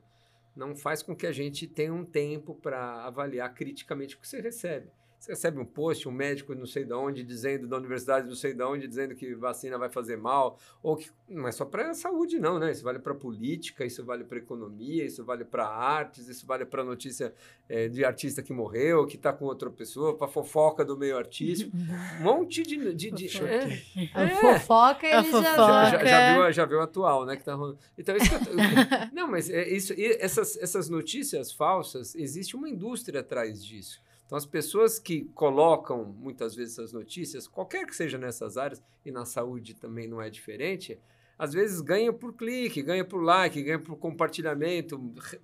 [0.59, 4.41] não faz com que a gente tenha um tempo para avaliar criticamente o que você
[4.41, 4.91] recebe.
[5.19, 8.53] Você recebe um post, um médico não sei de onde, dizendo, da universidade não sei
[8.53, 11.93] de onde, dizendo que vacina vai fazer mal, ou que não é só para a
[11.93, 12.71] saúde, não, né?
[12.71, 16.85] Isso vale para política, isso vale para economia, isso vale para artes, isso vale para
[16.85, 17.33] notícia
[17.67, 21.71] eh, de artista que morreu, que está com outra pessoa, para fofoca do meio artístico.
[22.19, 22.93] Um monte de.
[22.93, 23.45] de, de- Fofoca.
[23.53, 24.29] é, A É.
[24.59, 25.89] fofoca, A ele já- já, fofoca.
[25.99, 27.35] já, já viu, a- já viu o atual, né?
[27.35, 27.77] Que tá rolando.
[27.97, 28.51] Então, isso que eu tô-
[29.13, 34.01] Não, mas é isso, essas, essas notícias falsas, existe uma indústria atrás disso.
[34.29, 39.09] Então, as pessoas que colocam muitas vezes essas notícias, qualquer que seja nessas áreas, e
[39.11, 40.99] na saúde também não é diferente,
[41.35, 45.01] às vezes ganha por clique, ganha por like, ganha por compartilhamento,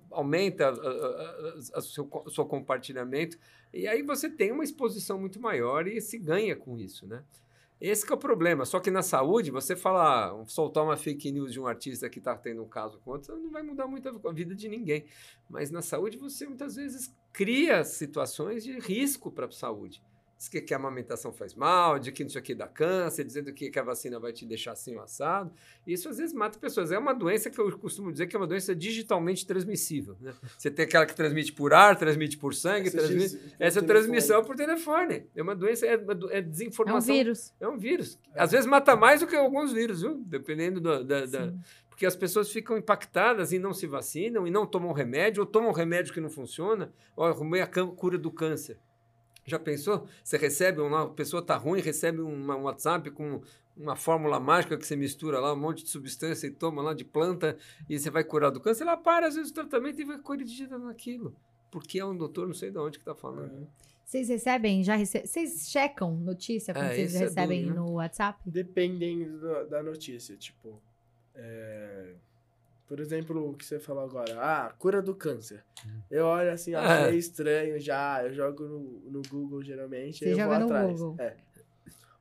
[0.08, 3.36] aumenta a- a- a- a seu, o seu compartilhamento,
[3.74, 7.24] e aí você tem uma exposição muito maior e se ganha com isso, né?
[7.80, 8.64] Esse é o problema.
[8.64, 12.34] Só que na saúde, você falar, soltar uma fake news de um artista que está
[12.34, 15.04] tendo um caso com outro, não vai mudar muito a vida de ninguém.
[15.48, 20.02] Mas na saúde, você muitas vezes cria situações de risco para a saúde.
[20.38, 23.70] Diz que, que a amamentação faz mal, de que isso aqui dá câncer, dizendo que,
[23.70, 25.50] que a vacina vai te deixar assim o assado.
[25.86, 26.92] Isso às vezes mata pessoas.
[26.92, 30.14] É uma doença que eu costumo dizer que é uma doença digitalmente transmissível.
[30.20, 30.34] Né?
[30.58, 33.28] Você tem aquela que transmite por ar, transmite por sangue, Essa transmite.
[33.30, 33.86] diz- Essa telefone.
[33.86, 35.26] transmissão por telefone.
[35.34, 37.14] É uma doença, é, do- é É um desinformação.
[37.14, 37.54] vírus.
[37.58, 38.18] É um vírus.
[38.34, 40.22] Às vezes mata mais do que alguns vírus, viu?
[40.26, 41.24] Dependendo do- da.
[41.24, 41.54] da-.
[41.88, 45.72] Porque as pessoas ficam impactadas e não se vacinam, e não tomam remédio, ou tomam
[45.72, 48.78] remédio que não funciona, ou arrumei a cura do câncer.
[49.46, 50.06] Já pensou?
[50.24, 53.40] Você recebe, uma a pessoa está ruim, recebe um WhatsApp com
[53.76, 57.04] uma fórmula mágica que você mistura lá, um monte de substância e toma lá de
[57.04, 57.56] planta,
[57.88, 58.82] e você vai curar do câncer.
[58.84, 61.36] Ela para, às vezes, o tratamento e vai corrigida naquilo.
[61.70, 63.52] Porque é um doutor, não sei de onde que está falando.
[63.52, 63.66] Uhum.
[64.04, 67.80] Vocês recebem, já recebem, vocês checam notícia quando É, vocês é recebem duro, né?
[67.80, 68.40] no WhatsApp?
[68.46, 70.80] Dependendo da, da notícia, tipo.
[71.34, 72.14] é,
[72.88, 75.64] Por exemplo, o que você falou agora, ah, cura do câncer.
[76.10, 76.76] Eu olho assim, É.
[76.76, 80.64] acho meio estranho já, eu jogo no, no Google geralmente, Você eu joga vou no
[80.66, 81.00] atrás.
[81.00, 81.16] Google.
[81.18, 81.34] É.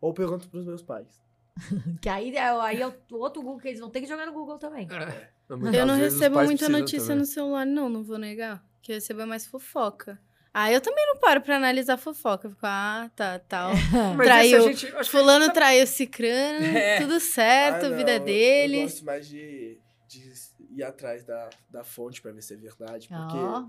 [0.02, 1.24] Ou pergunto pros meus pais.
[2.02, 4.34] Que aí, é- aí é o outro Google que eles vão ter que jogar no
[4.34, 4.88] Google também.
[4.92, 5.30] É.
[5.48, 7.18] Eu Muitas não recebo muita notícia também.
[7.20, 8.64] no celular, não, não vou negar.
[8.82, 10.20] Que eu recebo é mais fofoca.
[10.52, 12.48] Ah, eu também não paro pra analisar fofoca.
[12.48, 13.72] Eu Fico, ah, tá, tal.
[14.18, 14.62] Mas Traiu.
[14.64, 17.00] gente- acho que a Fulano tá- traiu cicrano, É.
[17.02, 18.82] tudo certo, Ah, não, vida eu- Eu dele.
[18.84, 20.34] gosto mais de, de
[20.76, 23.38] ir atrás da, da fonte pra ver se é verdade, porque...
[23.38, 23.66] Ó.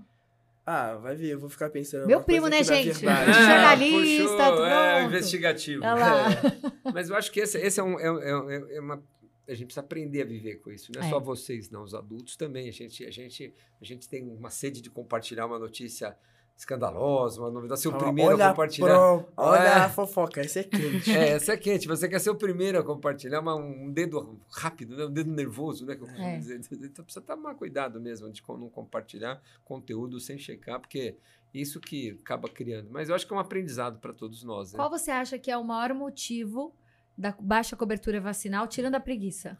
[0.69, 2.05] Ah, vai ver, eu vou ficar pensando.
[2.05, 2.91] Meu primo, né, é gente?
[2.91, 3.31] verdade.
[3.31, 3.33] Ah,
[3.75, 5.81] jornalista, puxou, é, investigativo.
[5.81, 6.25] Lá.
[6.93, 9.01] Mas eu acho que esse, esse é, um, é, é- é uma.
[9.47, 10.91] a gente precisa aprender a viver com isso.
[10.93, 11.09] Não é, É.
[11.09, 12.67] só vocês, não, os adultos também.
[12.67, 16.17] A gente, a gente, a gente tem uma sede de compartilhar uma notícia
[16.57, 17.79] escandalosa, uma novidade.
[17.81, 18.87] Ser o primeiro a olha, compartilhar.
[18.87, 19.73] Pronto, olha É.
[19.75, 21.11] a fofoca, esse é quente.
[21.11, 21.87] É, essa é quente.
[21.87, 25.05] Você quer ser o primeiro a compartilhar uma- um dedo rápido, né?
[25.05, 25.95] um dedo nervoso, né?
[25.95, 26.37] que eu É.
[26.37, 26.59] dizer.
[26.83, 31.15] Então precisa tomar cuidado mesmo de não compartilhar conteúdo sem checar, porque
[31.53, 32.89] isso que acaba criando.
[32.91, 34.73] Mas eu acho que é um aprendizado para todos nós.
[34.73, 34.77] Né?
[34.77, 36.73] Qual você acha que é o maior motivo
[37.17, 39.57] da baixa cobertura vacinal, tirando a preguiça?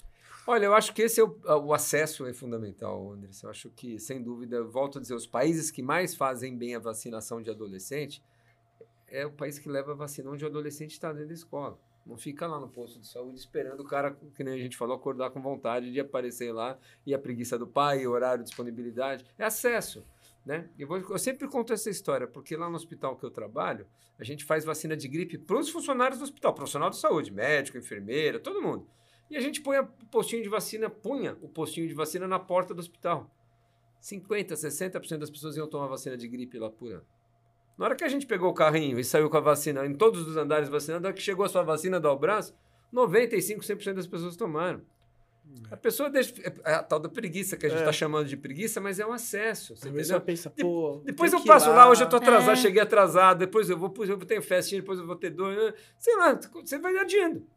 [0.49, 3.45] Olha, eu acho que esse é o, o acesso é fundamental, Andressa.
[3.47, 6.79] Eu acho que, sem dúvida, volto a dizer, os países que mais fazem bem a
[6.79, 8.23] vacinação de adolescente
[9.09, 11.77] é o país que leva a vacina onde o adolescente está dentro da escola.
[12.05, 14.95] Não fica lá no posto de saúde esperando o cara, que nem a gente falou,
[14.95, 19.25] acordar com vontade de aparecer lá e a preguiça do pai, horário, disponibilidade.
[19.37, 20.05] É acesso.
[20.45, 20.69] Né?
[20.79, 23.85] Eu, vou- eu sempre conto essa história, porque lá no hospital que eu trabalho,
[24.17, 27.77] a gente faz vacina de gripe para os funcionários do hospital, profissional de saúde, médico,
[27.77, 28.87] enfermeira, todo mundo.
[29.29, 32.73] E a gente põe o postinho de vacina, punha o postinho de vacina na porta
[32.73, 33.29] do hospital.
[34.01, 37.05] 50%, 60% das pessoas iam tomar vacina de gripe lá por ano.
[37.77, 40.27] Na hora que a gente pegou o carrinho e saiu com a vacina em todos
[40.27, 42.55] os andares vacinando, na hora que chegou a sua vacina do braço,
[42.93, 44.81] 95%, 100% das pessoas tomaram.
[45.71, 46.33] A pessoa deixa.
[46.65, 47.81] É a tal da preguiça que a gente É.
[47.81, 49.75] está chamando de preguiça, mas é um acesso.
[49.77, 50.19] Você entendeu?
[50.21, 51.01] pensa, pô.
[51.05, 52.55] Depois eu passo lá, hoje eu tô atrasado, É.
[52.55, 55.73] cheguei atrasado, depois eu vou, depois eu tenho festinha, depois eu vou ter dois, né?
[55.97, 57.47] sei lá, você vai adiando.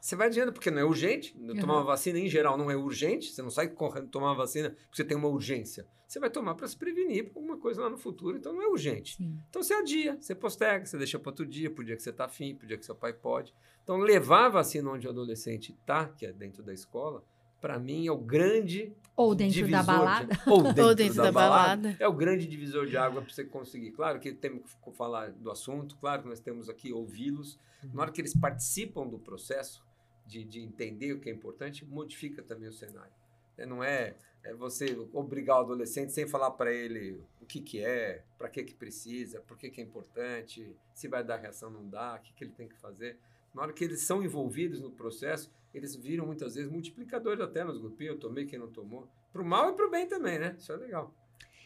[0.00, 1.32] Você vai adiando, porque não é urgente.
[1.34, 1.80] Tomar Uhum.
[1.80, 3.30] uma vacina, em geral, não é urgente.
[3.32, 5.86] Você não sai correndo tomar uma vacina porque você tem uma urgência.
[6.06, 8.68] Você vai tomar para se prevenir por alguma coisa lá no futuro, então não é
[8.68, 9.16] urgente.
[9.16, 9.36] Sim.
[9.50, 12.26] Então você adia, você postega, você deixa para outro dia, pro dia que você está
[12.26, 13.52] afim, pro dia que seu pai pode.
[13.82, 17.24] Então levar a vacina onde o adolescente está, que é dentro da escola,
[17.60, 20.38] para mim é o grande Ou dentro da divisor de- balada.
[20.46, 21.82] ou dentro, Ou dentro da, da balada.
[21.82, 21.96] balada.
[21.98, 23.92] É o grande divisor de água para você conseguir.
[23.92, 27.58] Claro que temos que falar do assunto, claro que nós temos aqui ouvi-los.
[27.94, 29.84] Na hora que eles participam do processo
[30.26, 33.12] de, de entender o que é importante, modifica também o cenário.
[33.56, 34.14] É, Não é,
[34.44, 38.62] é você obrigar o adolescente sem falar para ele o que, que é, para que,
[38.64, 42.22] que precisa, por que, que é importante, se vai dar reação ou não dá, o
[42.22, 43.16] que, que ele tem que fazer.
[43.54, 47.78] Na hora que eles são envolvidos no processo, eles viram muitas vezes multiplicadores até nos
[47.78, 49.08] grupinhos, eu tomei, quem não tomou.
[49.32, 50.54] Para o mal e para o bem também, né?
[50.58, 51.14] Isso é legal.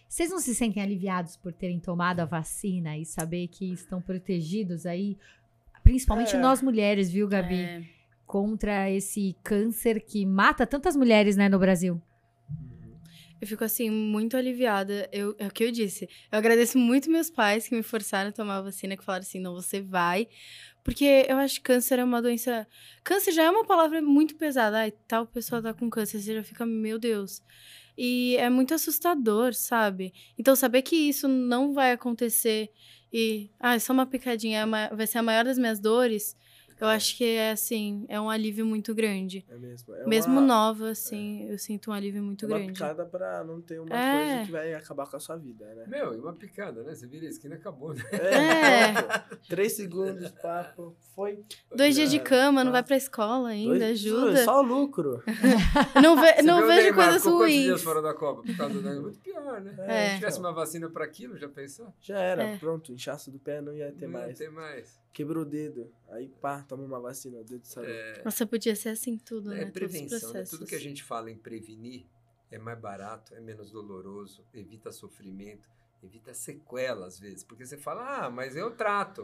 [0.08, 4.84] Vocês não se sentem aliviados por terem tomado a vacina e saber que estão protegidos
[4.84, 5.16] aí?
[5.84, 6.38] Principalmente É.
[6.40, 7.60] nós mulheres, viu, Gabi?
[7.60, 7.84] É.
[8.26, 12.00] Contra esse câncer que mata tantas mulheres, né, no Brasil.
[13.40, 15.08] Eu fico assim, muito aliviada.
[15.10, 16.06] Eu, é o que eu disse.
[16.30, 19.40] Eu agradeço muito meus pais que me forçaram a tomar a vacina, que falaram assim:
[19.40, 20.28] não, você vai.
[20.90, 22.66] Porque eu acho que câncer é uma doença.
[23.04, 24.78] Câncer já é uma palavra muito pesada.
[24.78, 27.40] Ai, tal pessoa tá com câncer, você já fica, meu Deus.
[27.96, 30.12] E é muito assustador, sabe?
[30.36, 32.72] Então, saber que isso não vai acontecer
[33.12, 33.52] e.
[33.60, 36.36] Ah, é só uma picadinha, é vai ser a maior das minhas dores.
[36.80, 39.44] Eu acho que é assim, é um alívio muito grande.
[39.48, 39.94] É mesmo.
[39.94, 42.72] É Mesmo uma, nova, assim, eu sinto um alívio muito é uma grande.
[42.72, 44.26] picada pra não ter uma É.
[44.28, 45.84] coisa que vai acabar com a sua vida, né?
[45.86, 46.94] Meu, e uma picada, né?
[46.94, 48.02] Você vira a esquina e acabou, né?
[48.12, 48.92] É.
[49.02, 49.38] pronto.
[49.48, 51.44] Três segundos, papo, foi.
[51.74, 54.44] Dois dias de É, cama, não vai pra escola ainda, Dois- ajuda.
[54.44, 55.22] Só lucro.
[56.02, 57.82] Não, ve- Você não vejo coisas quantos dias ruins.
[57.82, 58.94] fora da Copa por causa da...
[59.00, 59.74] Muito pior, né?
[59.86, 61.92] É, Se tivesse uma vacina para aquilo, já pensou?
[62.00, 62.56] Já era, É.
[62.58, 62.92] pronto.
[62.92, 64.38] Inchaço do pé não ia ter Não ia mais.
[64.38, 64.99] ter mais.
[65.12, 65.92] Quebrou o dedo.
[66.08, 67.90] Aí, pá, toma uma vacina, o dedo sarou.
[67.90, 69.64] É, Nossa, podia ser assim tudo, é né?
[69.64, 70.44] Os prevenção, né?
[70.44, 72.06] Tudo que a gente fala em prevenir
[72.50, 75.68] é mais barato, é menos doloroso, evita sofrimento,
[76.02, 77.44] evita sequela às vezes.
[77.44, 79.22] Porque você fala, ah, mas eu trato.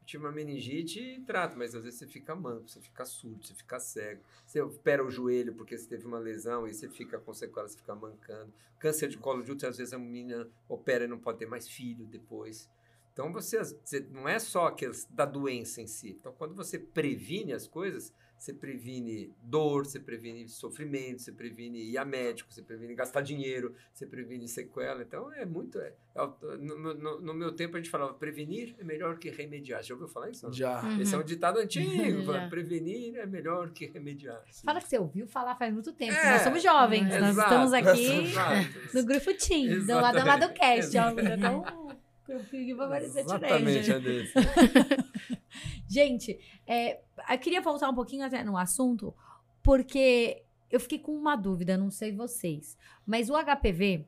[0.00, 3.44] Eu tive uma meningite e trato, mas às vezes você fica manco, você fica surdo,
[3.44, 4.22] você fica cego.
[4.46, 7.76] Você opera o joelho porque você teve uma lesão e você fica com sequela, você
[7.76, 8.52] fica mancando.
[8.78, 11.68] Câncer de colo de útero, às vezes a menina opera e não pode ter mais
[11.68, 12.70] filho depois.
[13.16, 16.10] Então você, você- não é só aqueles da doença em si.
[16.20, 21.96] Então quando você previne as coisas, você previne dor, você previne sofrimento, você previne ir
[21.96, 25.00] a médico, você previne gastar dinheiro, você previne sequela.
[25.00, 25.78] Então é muito.
[25.78, 26.26] É, é
[26.58, 29.82] no, no- no meu tempo a gente falava prevenir é melhor que remediar.
[29.82, 30.52] Já ouviu falar isso?
[30.52, 30.82] Já.
[30.82, 31.00] Uhum.
[31.00, 31.86] Esse é um ditado antigo.
[32.26, 34.44] Fala, prevenir é melhor que remediar.
[34.62, 36.12] Fala que você ouviu falar faz muito tempo.
[36.12, 37.10] É, nós somos jovens.
[37.10, 38.68] é, nós Exato, estamos aqui exato.
[38.92, 40.48] no grupo Team, do lado Exatamente.
[40.48, 40.98] do cast.
[40.98, 41.96] Ó, então,
[42.32, 43.92] o perfil vai aparecer Exatamente, diferente.
[43.92, 45.10] Andressa.
[45.88, 49.14] Gente, é, eu queria voltar um pouquinho até no assunto,
[49.62, 54.04] porque eu fiquei com uma dúvida, não sei vocês, mas o HPV,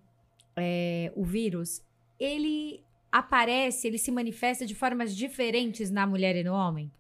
[0.57, 1.83] é, o vírus,
[2.18, 6.92] ele aparece, ele se manifesta de formas diferentes na mulher e no homem?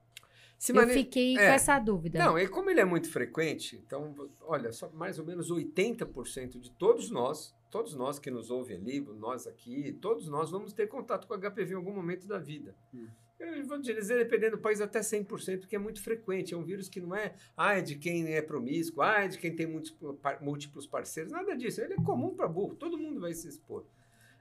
[0.58, 1.54] Se eu fiquei com é.
[1.54, 2.18] essa dúvida.
[2.18, 6.70] Não, e como ele é muito frequente, então, olha, só mais ou menos 80% de
[6.72, 11.26] todos nós, todos nós que nos ouvem ali, nós aqui, todos nós vamos ter contato
[11.26, 12.74] com HPV em algum momento da vida.
[12.94, 13.06] Hum.
[13.38, 16.54] Eu vou dizer, dependendo do país, até 100%, porque é muito frequente.
[16.54, 19.38] É um vírus que não é, ah, é de quem é promíscuo, ah, é de
[19.38, 19.66] quem tem
[20.40, 21.80] múltiplos parceiros, nada disso.
[21.80, 23.84] Ele é comum para burro, todo mundo vai se expor.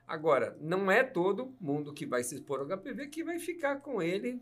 [0.08, 4.02] Agora, não é todo mundo que vai se expor ao HPV que vai ficar com
[4.02, 4.42] ele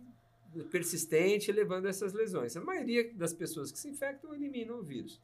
[0.63, 2.55] persistente, levando essas lesões.
[2.55, 5.19] A maioria das pessoas que se infectam eliminam o vírus.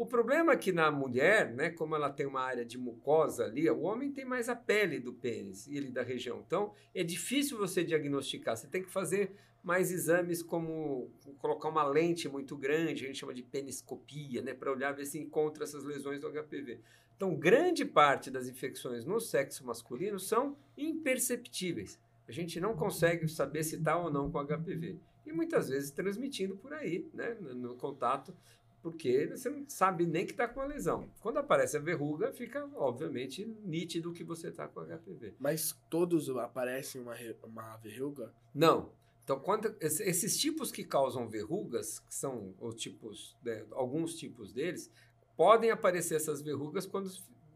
[0.00, 3.68] O problema é que na mulher, né, como ela tem uma área de mucosa ali,
[3.68, 6.42] o homem tem mais a pele do pênis e ele da região.
[6.46, 8.56] Então, é difícil você diagnosticar.
[8.56, 9.30] Você tem que fazer
[9.62, 14.72] mais exames como colocar uma lente muito grande, a gente chama de peniscopia, né, para
[14.72, 16.80] olhar ver se encontra essas lesões do HPV.
[17.14, 22.00] Então, grande parte das infecções no sexo masculino são imperceptíveis.
[22.26, 24.96] A gente não consegue saber se está ou não com HPV.
[25.26, 28.34] E muitas vezes transmitindo por aí, né, no, no contato,
[28.82, 31.08] porque você não sabe nem que está com a lesão.
[31.20, 35.34] Quando aparece a verruga, fica, obviamente, nítido que você está com HPV.
[35.38, 37.14] Mas todos aparecem uma,
[37.44, 38.32] uma verruga?
[38.54, 38.90] Não.
[39.24, 44.52] Então, quando, esse- esses tipos que causam verrugas, que são os tipos, né, alguns tipos
[44.52, 44.90] deles,
[45.36, 47.10] podem aparecer essas verrugas quando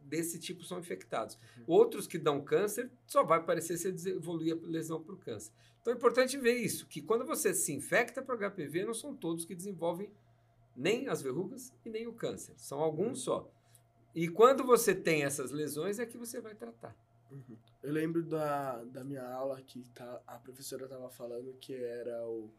[0.04, 1.38] desse tipo são infectados.
[1.66, 5.50] Outros que dão câncer, só vai aparecer se evoluir a lesão para o câncer.
[5.80, 9.44] Então é importante ver isso, que quando você se infecta para HPV, não são todos
[9.44, 10.10] que desenvolvem
[10.76, 12.54] nem as verrugas e nem o câncer.
[12.56, 13.50] São alguns só.
[14.14, 16.94] E quando você tem essas lesões, é que você vai tratar.
[17.30, 17.56] Uhum.
[17.82, 22.50] Eu lembro da, da minha aula que tá, a professora tava falando que era o.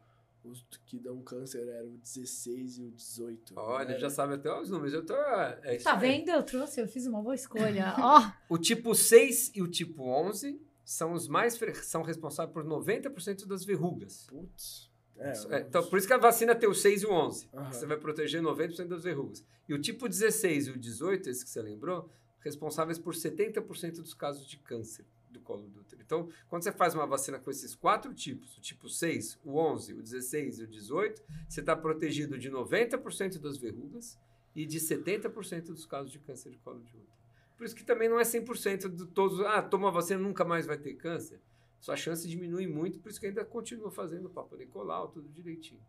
[0.43, 3.53] Os que dão câncer eram o 16 e o 18.
[3.57, 4.93] Olha, Era- já sabe até os números.
[4.93, 6.29] Eu tô, é Tá vendo?
[6.29, 7.95] Eu trouxe, eu fiz uma boa escolha.
[7.97, 8.21] Ó,
[8.53, 13.65] O tipo 6 e o tipo 11 são os mais são responsáveis por 90% das
[13.65, 14.27] verrugas.
[14.27, 14.87] Putz.
[15.17, 17.49] É, É, então, por isso que a vacina tem o 6 e o 11.
[17.53, 17.71] Aham.
[17.71, 19.43] Você vai proteger 90% das verrugas.
[19.67, 22.09] E o tipo 16 e o 18, esse que você lembrou,
[22.41, 26.01] responsáveis por 70% dos casos de câncer do colo do útero.
[26.01, 29.93] Então, quando você faz uma vacina com esses quatro tipos, o tipo 6, o 11,
[29.93, 34.17] o 16 e o 18, você está protegido de 90% das verrugas
[34.55, 37.15] e de 70% dos casos de câncer de colo de útero.
[37.57, 40.77] Por isso que também não é 100% de todos, ah, toma vacina nunca mais vai
[40.77, 41.39] ter câncer.
[41.85, 45.79] Sua chance diminui muito, por isso que ainda continua fazendo o Papa Nicolau, tudo direitinho.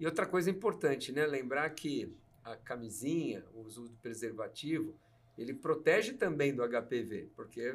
[0.00, 1.26] E outra coisa importante, né?
[1.26, 2.10] Lembrar que
[2.42, 4.94] a camisinha, o uso do preservativo,
[5.36, 7.70] ele protege também do HPV, porque,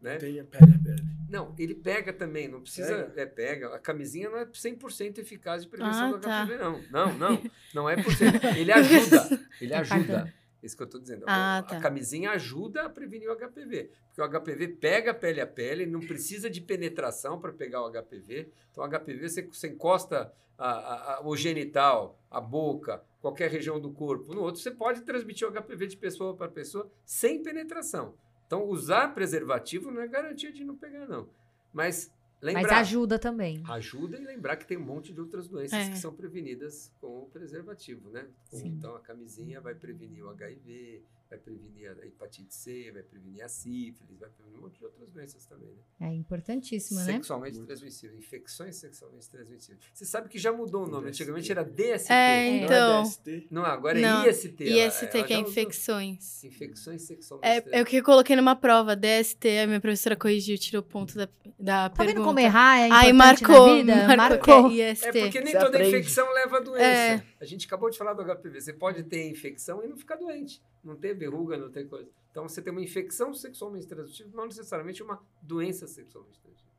[0.00, 0.16] né?
[0.16, 1.02] Tem a pele a pele.
[1.28, 3.04] Não, ele pega também, não precisa.
[3.04, 3.20] Pega?
[3.20, 3.74] É, pega.
[3.74, 6.46] A camisinha não é 100% eficaz de prevenção Ah, do tá.
[6.46, 6.82] HPV, não.
[6.90, 7.42] Não, não.
[7.74, 8.42] Não é por cento.
[8.56, 9.48] Ele ajuda.
[9.60, 10.34] Ele ajuda.
[10.62, 11.24] Isso que eu estou dizendo.
[11.26, 11.80] Ah, a tá.
[11.80, 13.90] camisinha ajuda a prevenir o HPV.
[14.06, 18.48] Porque o HPV pega pele a pele, não precisa de penetração para pegar o HPV.
[18.70, 23.80] Então, o HPV, você, você encosta a- a- a- o genital, a boca, qualquer região
[23.80, 28.14] do corpo no outro, você pode transmitir o HPV de pessoa para pessoa sem penetração.
[28.46, 31.28] Então, usar preservativo não é garantia de não pegar, não.
[31.72, 32.62] Mas lembrar.
[32.62, 33.62] mas ajuda também.
[33.68, 35.90] Ajuda e lembrar que tem um monte de outras doenças É.
[35.90, 38.26] que são prevenidas com o preservativo, né?
[38.50, 38.68] Sim.
[38.68, 41.02] Então, a camisinha vai prevenir o HIV,
[41.32, 45.08] vai prevenir a hepatite C, vai prevenir a sífilis, vai prevenir um monte de outras
[45.08, 46.08] doenças também, né?
[46.10, 47.06] É importantíssimo, né?
[47.06, 47.68] Sexualmente Muito.
[47.68, 49.82] transmissíveis, infecções sexualmente transmissíveis.
[49.94, 51.22] Você sabe que já mudou o nome, DST.
[51.22, 52.12] antigamente era DST.
[52.12, 52.98] É, Não Então.
[52.98, 53.46] é DST?
[53.50, 54.62] Não, agora Não, é IST.
[54.68, 56.44] ela- IST, ela que é infecções.
[56.44, 57.88] Infecções sexualmente É, é o transmissíveis.
[57.88, 61.26] que eu coloquei numa prova, DST, a minha professora corrigiu, tirou ponto da,
[61.58, 62.26] da Tá vendo pergunta.
[62.26, 64.16] como errar é Aí marcou, na vida?
[64.16, 65.06] marcou, que é IST.
[65.08, 65.88] É porque nem Você toda aprende.
[65.96, 66.84] infecção leva a doença.
[66.84, 67.22] É.
[67.40, 68.60] A gente acabou de falar do HPV.
[68.60, 70.60] Você pode ter infecção e não ficar doente.
[70.82, 72.10] Não ter verruga, não ter coisa.
[72.30, 76.72] Então você tem uma infecção sexualmente transmissível, não necessariamente uma doença sexualmente transmissível.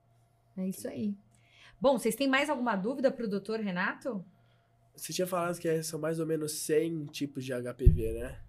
[0.57, 1.15] É isso aí.
[1.79, 4.23] Bom, vocês têm mais alguma dúvida pro doutor Renato?
[4.95, 8.39] Você tinha falado que são mais ou menos 100 tipos de HPV, né?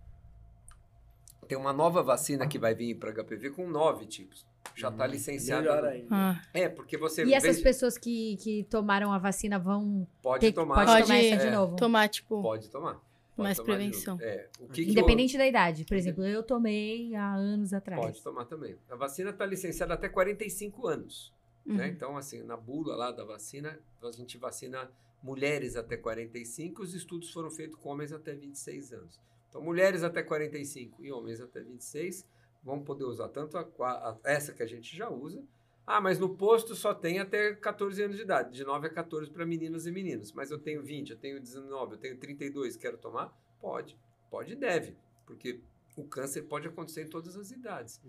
[1.49, 4.47] Tem uma nova vacina que vai vir para HPV com nove tipos.
[4.75, 5.63] Já está Hum, licenciada.
[5.63, 6.09] Melhor ainda.
[6.11, 10.53] Ah, É, porque você E essas pessoas que, que tomaram a vacina vão pode ter,
[10.53, 10.75] tomar.
[10.77, 11.77] pode Pode- tomar essa de é, novo?
[11.77, 13.01] tomar, tipo, Pode tomar.
[13.43, 14.19] Mais prevenção.
[14.21, 15.85] É, o que que Independente da idade.
[15.85, 18.01] Por exemplo, eu tomei há anos atrás.
[18.01, 18.77] Pode tomar também.
[18.89, 21.33] A vacina está licenciada até 45 anos.
[21.67, 21.85] né?
[21.87, 21.91] uhum.
[21.91, 24.91] Então, assim, na bula lá da vacina, a gente vacina
[25.23, 29.21] mulheres até 45, os estudos foram feitos com homens até 26 anos.
[29.49, 32.27] Então, mulheres até 45 e homens até 26
[32.63, 35.43] vão poder usar tanto a, a- essa que a gente já usa.
[35.87, 39.31] Ah, mas no posto só tem até 14 anos de idade, de 9 a 14
[39.31, 40.33] para meninas e meninos.
[40.33, 43.33] Mas eu tenho 20, eu tenho 19, eu tenho 32, quero tomar?
[43.61, 43.97] Pode,
[44.31, 45.61] pode e deve, porque
[45.97, 48.01] o câncer pode acontecer em todas as idades.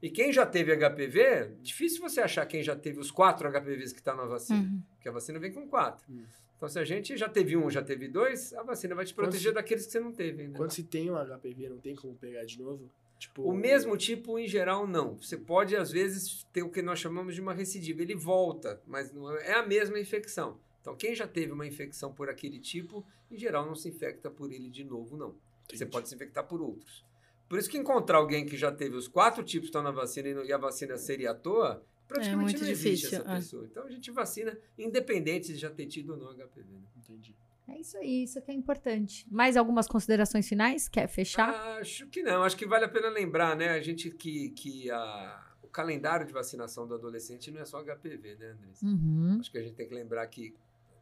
[0.00, 3.98] E quem já teve HPV, difícil você achar quem já teve os quatro HPVs que
[3.98, 4.80] está na vacina, Uhum.
[4.94, 6.04] porque a vacina vem com quatro.
[6.08, 6.24] Hum.
[6.56, 9.26] Então, se a gente já teve um, já teve dois, a vacina vai te Quando
[9.26, 10.56] proteger se- daqueles que você não teve ainda.
[10.56, 12.88] Quando se tem um HPV, não tem como pegar de novo?
[13.18, 15.16] Tipo, O mesmo tipo, em geral, não.
[15.16, 18.00] Você pode, às vezes, ter o que nós chamamos de uma recidiva.
[18.00, 20.58] Ele volta, mas não é é a mesma infecção.
[20.80, 24.52] Então, quem já teve uma infecção por aquele tipo, em geral, não se infecta por
[24.52, 25.34] ele de novo, não.
[25.68, 25.90] Você Entendi.
[25.90, 27.04] pode se infectar por outros.
[27.48, 30.28] Por isso que encontrar alguém que já teve os quatro tipos que estão na vacina
[30.44, 33.36] e a vacina seria à toa, praticamente muito não existe difícil, essa é.
[33.36, 33.64] pessoa.
[33.64, 36.62] Então, a gente vacina independente de já ter tido ou não HPV.
[36.70, 36.80] né?
[36.96, 37.34] Entendi.
[37.68, 39.26] É isso aí, isso que é importante.
[39.30, 40.88] Mais algumas considerações finais?
[40.88, 41.50] Quer fechar?
[41.78, 42.42] Acho que não.
[42.42, 43.70] Acho que vale a pena lembrar, né?
[43.70, 48.36] A gente que, que a, o calendário de vacinação do adolescente não é só HPV,
[48.36, 48.86] né, Andressa?
[48.86, 49.36] Uhum.
[49.38, 50.54] Acho que a gente tem que lembrar que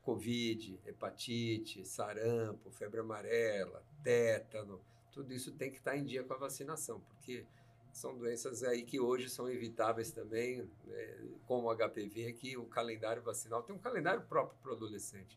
[0.03, 6.37] Covid, hepatite, sarampo, febre amarela, tétano, tudo isso tem que estar em dia com a
[6.37, 7.45] vacinação, porque
[7.93, 13.23] são doenças aí que hoje são evitáveis também, né, como o HPV, que o calendário
[13.23, 15.37] vacinal tem um calendário próprio para o adolescente.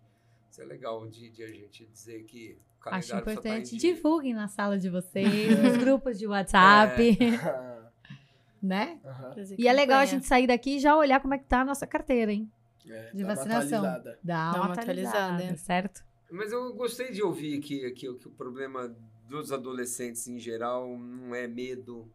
[0.50, 3.78] Isso é legal de, de a gente dizer que o calendário Acho em importante.
[3.78, 3.94] dia.
[3.94, 5.28] Divulguem na sala de vocês,
[5.62, 7.18] nos grupos de WhatsApp,
[8.62, 9.00] né?
[9.06, 9.34] Aham.
[9.34, 11.62] Fazer E é legal a gente sair daqui e já olhar como é que tá
[11.62, 12.50] a nossa carteira, hein?
[12.88, 13.80] É, De dá uma vacinação.
[13.86, 14.20] atualizada.
[14.24, 15.58] Dá, Dá uma, uma atualizada, atualizada.
[15.58, 16.04] certo?
[16.32, 18.94] Mas eu gostei de ouvir que, que, que o problema
[19.28, 22.10] dos adolescentes em geral não é medo,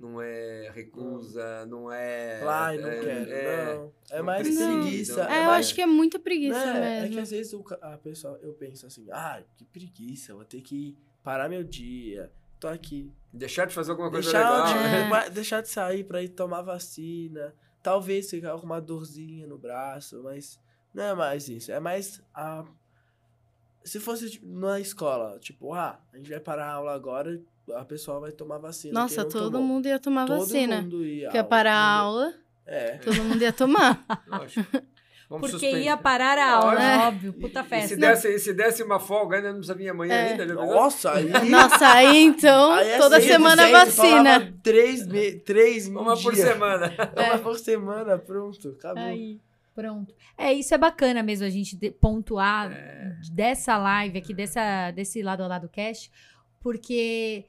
[0.00, 2.42] não é recusa, não é.
[2.42, 3.92] Ai, não é- quero, é- não.
[4.10, 5.24] É não mais preguiça.
[5.24, 5.30] não.
[5.30, 7.14] É, eu mais- acho que é muita preguiça Não, é, é mesmo.
[7.14, 10.96] que às vezes o a pessoa, eu penso assim, ah, que preguiça, vou ter que
[11.22, 13.12] parar meu dia, tô aqui.
[13.32, 14.66] Deixar de fazer alguma coisa Deixar, legal.
[14.66, 15.04] de, né?
[15.08, 20.22] ma- deixar de sair pra ir tomar vacina, talvez ficar com uma dorzinha no braço,
[20.22, 20.58] mas
[20.94, 22.64] não é mais isso, é mais a...
[23.84, 27.40] Se fosse tipo, na escola, tipo, ah, a gente vai parar a aula agora,
[27.76, 28.92] a pessoa vai tomar vacina.
[29.00, 29.62] Nossa, não todo tomou.
[29.66, 30.82] mundo ia tomar Todo vacina.
[30.82, 31.30] mundo ia.
[31.30, 32.34] Quer parar a aula,
[32.66, 32.98] É.
[32.98, 34.04] todo mundo ia tomar.
[34.26, 34.66] Lógico.
[35.28, 35.84] Vamos Porque suspender.
[35.84, 37.32] ia parar a aula, é óbvio.
[37.34, 37.88] Puta E festa.
[37.90, 40.30] se desse, e se desse uma folga, ainda não precisa vir amanhã É.
[40.32, 40.44] ainda?
[40.44, 40.66] pensou?
[40.66, 41.48] Nossa, aí...
[41.48, 44.54] Nossa, aí então, aí é toda 100%, semana vacina.
[44.60, 45.32] Três, me...
[45.34, 46.46] três um Uma por dia.
[46.48, 46.92] semana.
[47.16, 49.04] Uma por semana, pronto, acabou.
[49.04, 49.38] Aí,
[49.72, 50.12] pronto.
[50.36, 53.12] É, isso é bacana mesmo a gente de- pontuar É.
[53.30, 56.10] dessa live aqui, dessa, desse lado a lado cast,
[56.60, 57.44] porque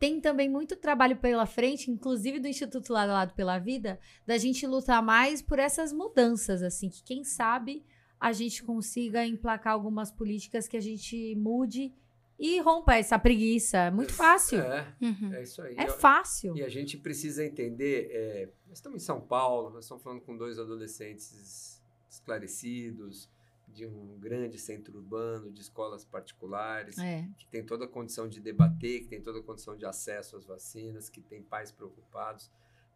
[0.00, 4.38] tem também muito trabalho pela frente, inclusive do Instituto Lado a Lado pela Vida, da
[4.38, 7.84] gente lutar mais por essas mudanças, assim, que quem sabe
[8.18, 11.92] a gente consiga emplacar algumas políticas que a gente mude
[12.38, 13.76] e rompa essa preguiça.
[13.76, 14.60] É muito fácil.
[14.60, 15.34] É, Uhum.
[15.34, 15.74] é isso aí.
[15.76, 16.56] É fácil.
[16.56, 18.08] E a gente precisa entender.
[18.10, 23.28] é, nós estamos em São Paulo, nós estamos falando com dois adolescentes esclarecidos,
[23.72, 27.28] de um grande centro urbano, de escolas particulares, É.
[27.38, 30.44] que tem toda a condição de debater, que tem toda a condição de acesso às
[30.44, 32.50] vacinas, que tem pais preocupados.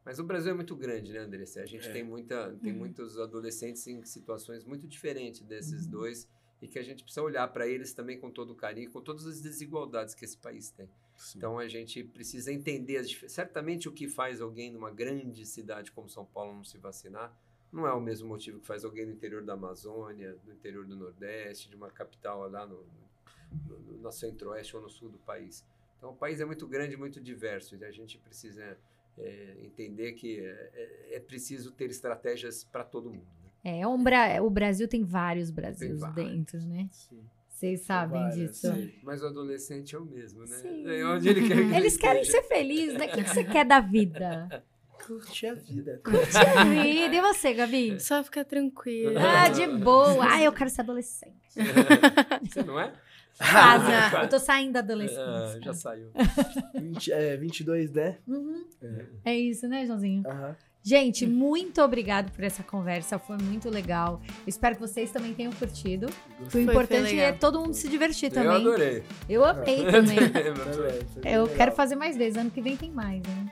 [0.04, 1.60] Mas o Brasil é muito grande, né, Andressa?
[1.62, 1.92] A gente É.
[1.92, 2.78] tem, muita, tem Uhum.
[2.80, 5.90] muitos adolescentes em situações muito diferentes desses Uhum.
[5.92, 6.28] dois
[6.60, 9.26] e que a gente precisa olhar para eles também com todo o carinho, com todas
[9.26, 10.88] as desigualdades que esse país tem.
[11.16, 11.38] Sim.
[11.38, 16.08] Então a gente precisa entender as certamente o que faz alguém numa grande cidade como
[16.08, 17.32] São Paulo não se vacinar
[17.74, 20.94] não é o mesmo motivo que faz alguém no interior da Amazônia, no interior do
[20.96, 22.76] Nordeste, de uma capital lá no,
[23.68, 25.64] no, no- no centro-oeste ou no sul do país.
[25.98, 28.76] Então o país é muito grande, muito diverso e a gente precisa
[29.18, 33.26] é, entender que é, é- é preciso ter estratégias para todo mundo.
[33.42, 33.50] né?
[33.80, 36.16] É, um Bra- o Brasil tem vários Brasils vários.
[36.16, 36.88] dentro, né?
[36.92, 37.20] Sim.
[37.48, 38.74] Vocês sabem várias, disso.
[38.74, 38.92] sim.
[39.02, 40.56] Mas o adolescente é o mesmo, né?
[40.58, 40.86] Sim.
[40.86, 43.06] É onde ele quer que ele Eles querem ser felizes, né?
[43.06, 44.62] O que você quer da vida?
[45.06, 46.00] Curtir a vida.
[46.04, 47.14] Curtir a vida.
[47.16, 47.98] E você, Gabi?
[48.02, 49.14] Só ficar tranquilo.
[49.18, 50.24] Ah, de boa.
[50.28, 51.34] Ah, eu quero ser adolescente.
[52.50, 52.92] Você não é?
[53.38, 54.22] Casa.
[54.22, 55.60] Eu tô saindo da Ah, adolescência.
[55.62, 56.10] já saiu.
[56.74, 58.18] 20, é, 22, né?
[58.26, 58.64] Uhum.
[59.24, 59.32] É.
[59.32, 60.22] É isso, né, Joãozinho?
[60.26, 60.56] Aham.
[60.86, 63.18] Gente, muito obrigado por essa conversa.
[63.18, 64.20] Foi muito legal.
[64.46, 66.06] Espero que vocês também tenham curtido.
[66.40, 67.26] O foi importante legal.
[67.28, 68.56] é todo mundo se divertir Eu também.
[68.56, 69.02] adorei.
[69.26, 70.18] Eu amei também.
[71.24, 72.36] Eu quero fazer mais vezes.
[72.38, 73.46] Ano que vem tem mais, né?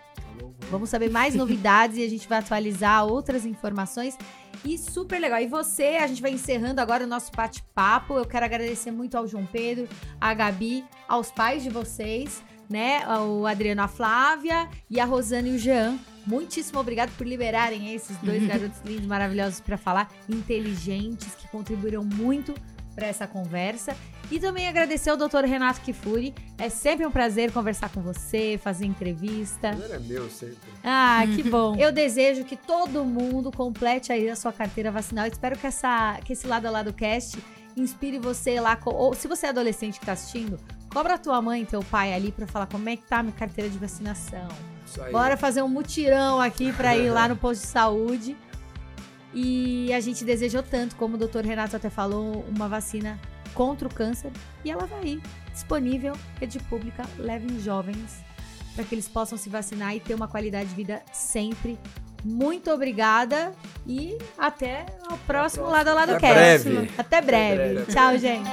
[0.73, 0.83] Vamos.
[0.83, 4.19] Vamos saber mais novidades e a gente vai atualizar outras informações.
[4.65, 5.41] E super legal.
[5.41, 8.15] E você, a gente vai encerrando agora o nosso bate-papo.
[8.15, 9.89] Eu quero agradecer muito ao João Pedro,
[10.21, 13.07] à Gabi, aos pais de vocês, né?
[13.17, 15.97] O Adriano, a Flávia e a Rosana e o Jean.
[16.27, 22.53] Muitíssimo obrigado por liberarem esses dois garotos lindos, maravilhosos para falar, inteligentes, que contribuíram muito
[22.93, 23.97] para essa conversa.
[24.31, 25.45] E também agradecer ao Dr.
[25.45, 26.35] Renato Kifuri.
[26.59, 29.71] É sempre um prazer conversar com você, fazer entrevista.
[29.71, 30.57] Agora é meu sempre.
[30.83, 31.77] Ah, que bom.
[31.77, 35.27] Eu desejo que todo mundo complete aí a sua carteira vacinal.
[35.27, 37.39] Espero que, essa, que esse lado a lado cast
[37.77, 38.79] inspire você lá.
[38.87, 40.59] Ou se você é adolescente que tá assistindo,
[40.93, 43.23] cobra a tua mãe e teu pai ali pra falar como é que tá a
[43.23, 44.49] minha carteira de vacinação.
[44.87, 45.13] Isso aí.
[45.13, 48.37] Bora fazer um mutirão aqui pra ir lá no posto de saúde.
[49.35, 53.19] E a gente desejou tanto, como o doutor Renato até falou, uma vacina
[53.55, 54.31] contra o câncer.
[54.65, 55.23] E ela vai aí,
[55.53, 58.23] disponível, rede pública, levem jovens
[58.75, 61.79] para que eles possam se vacinar e ter uma qualidade de vida sempre.
[62.25, 63.53] Muito obrigada
[63.87, 66.69] e até o próximo lado a lado Até cast.
[66.69, 66.91] breve.
[66.97, 67.75] Até breve.
[67.75, 67.93] breve.
[67.93, 68.49] Tchau, gente.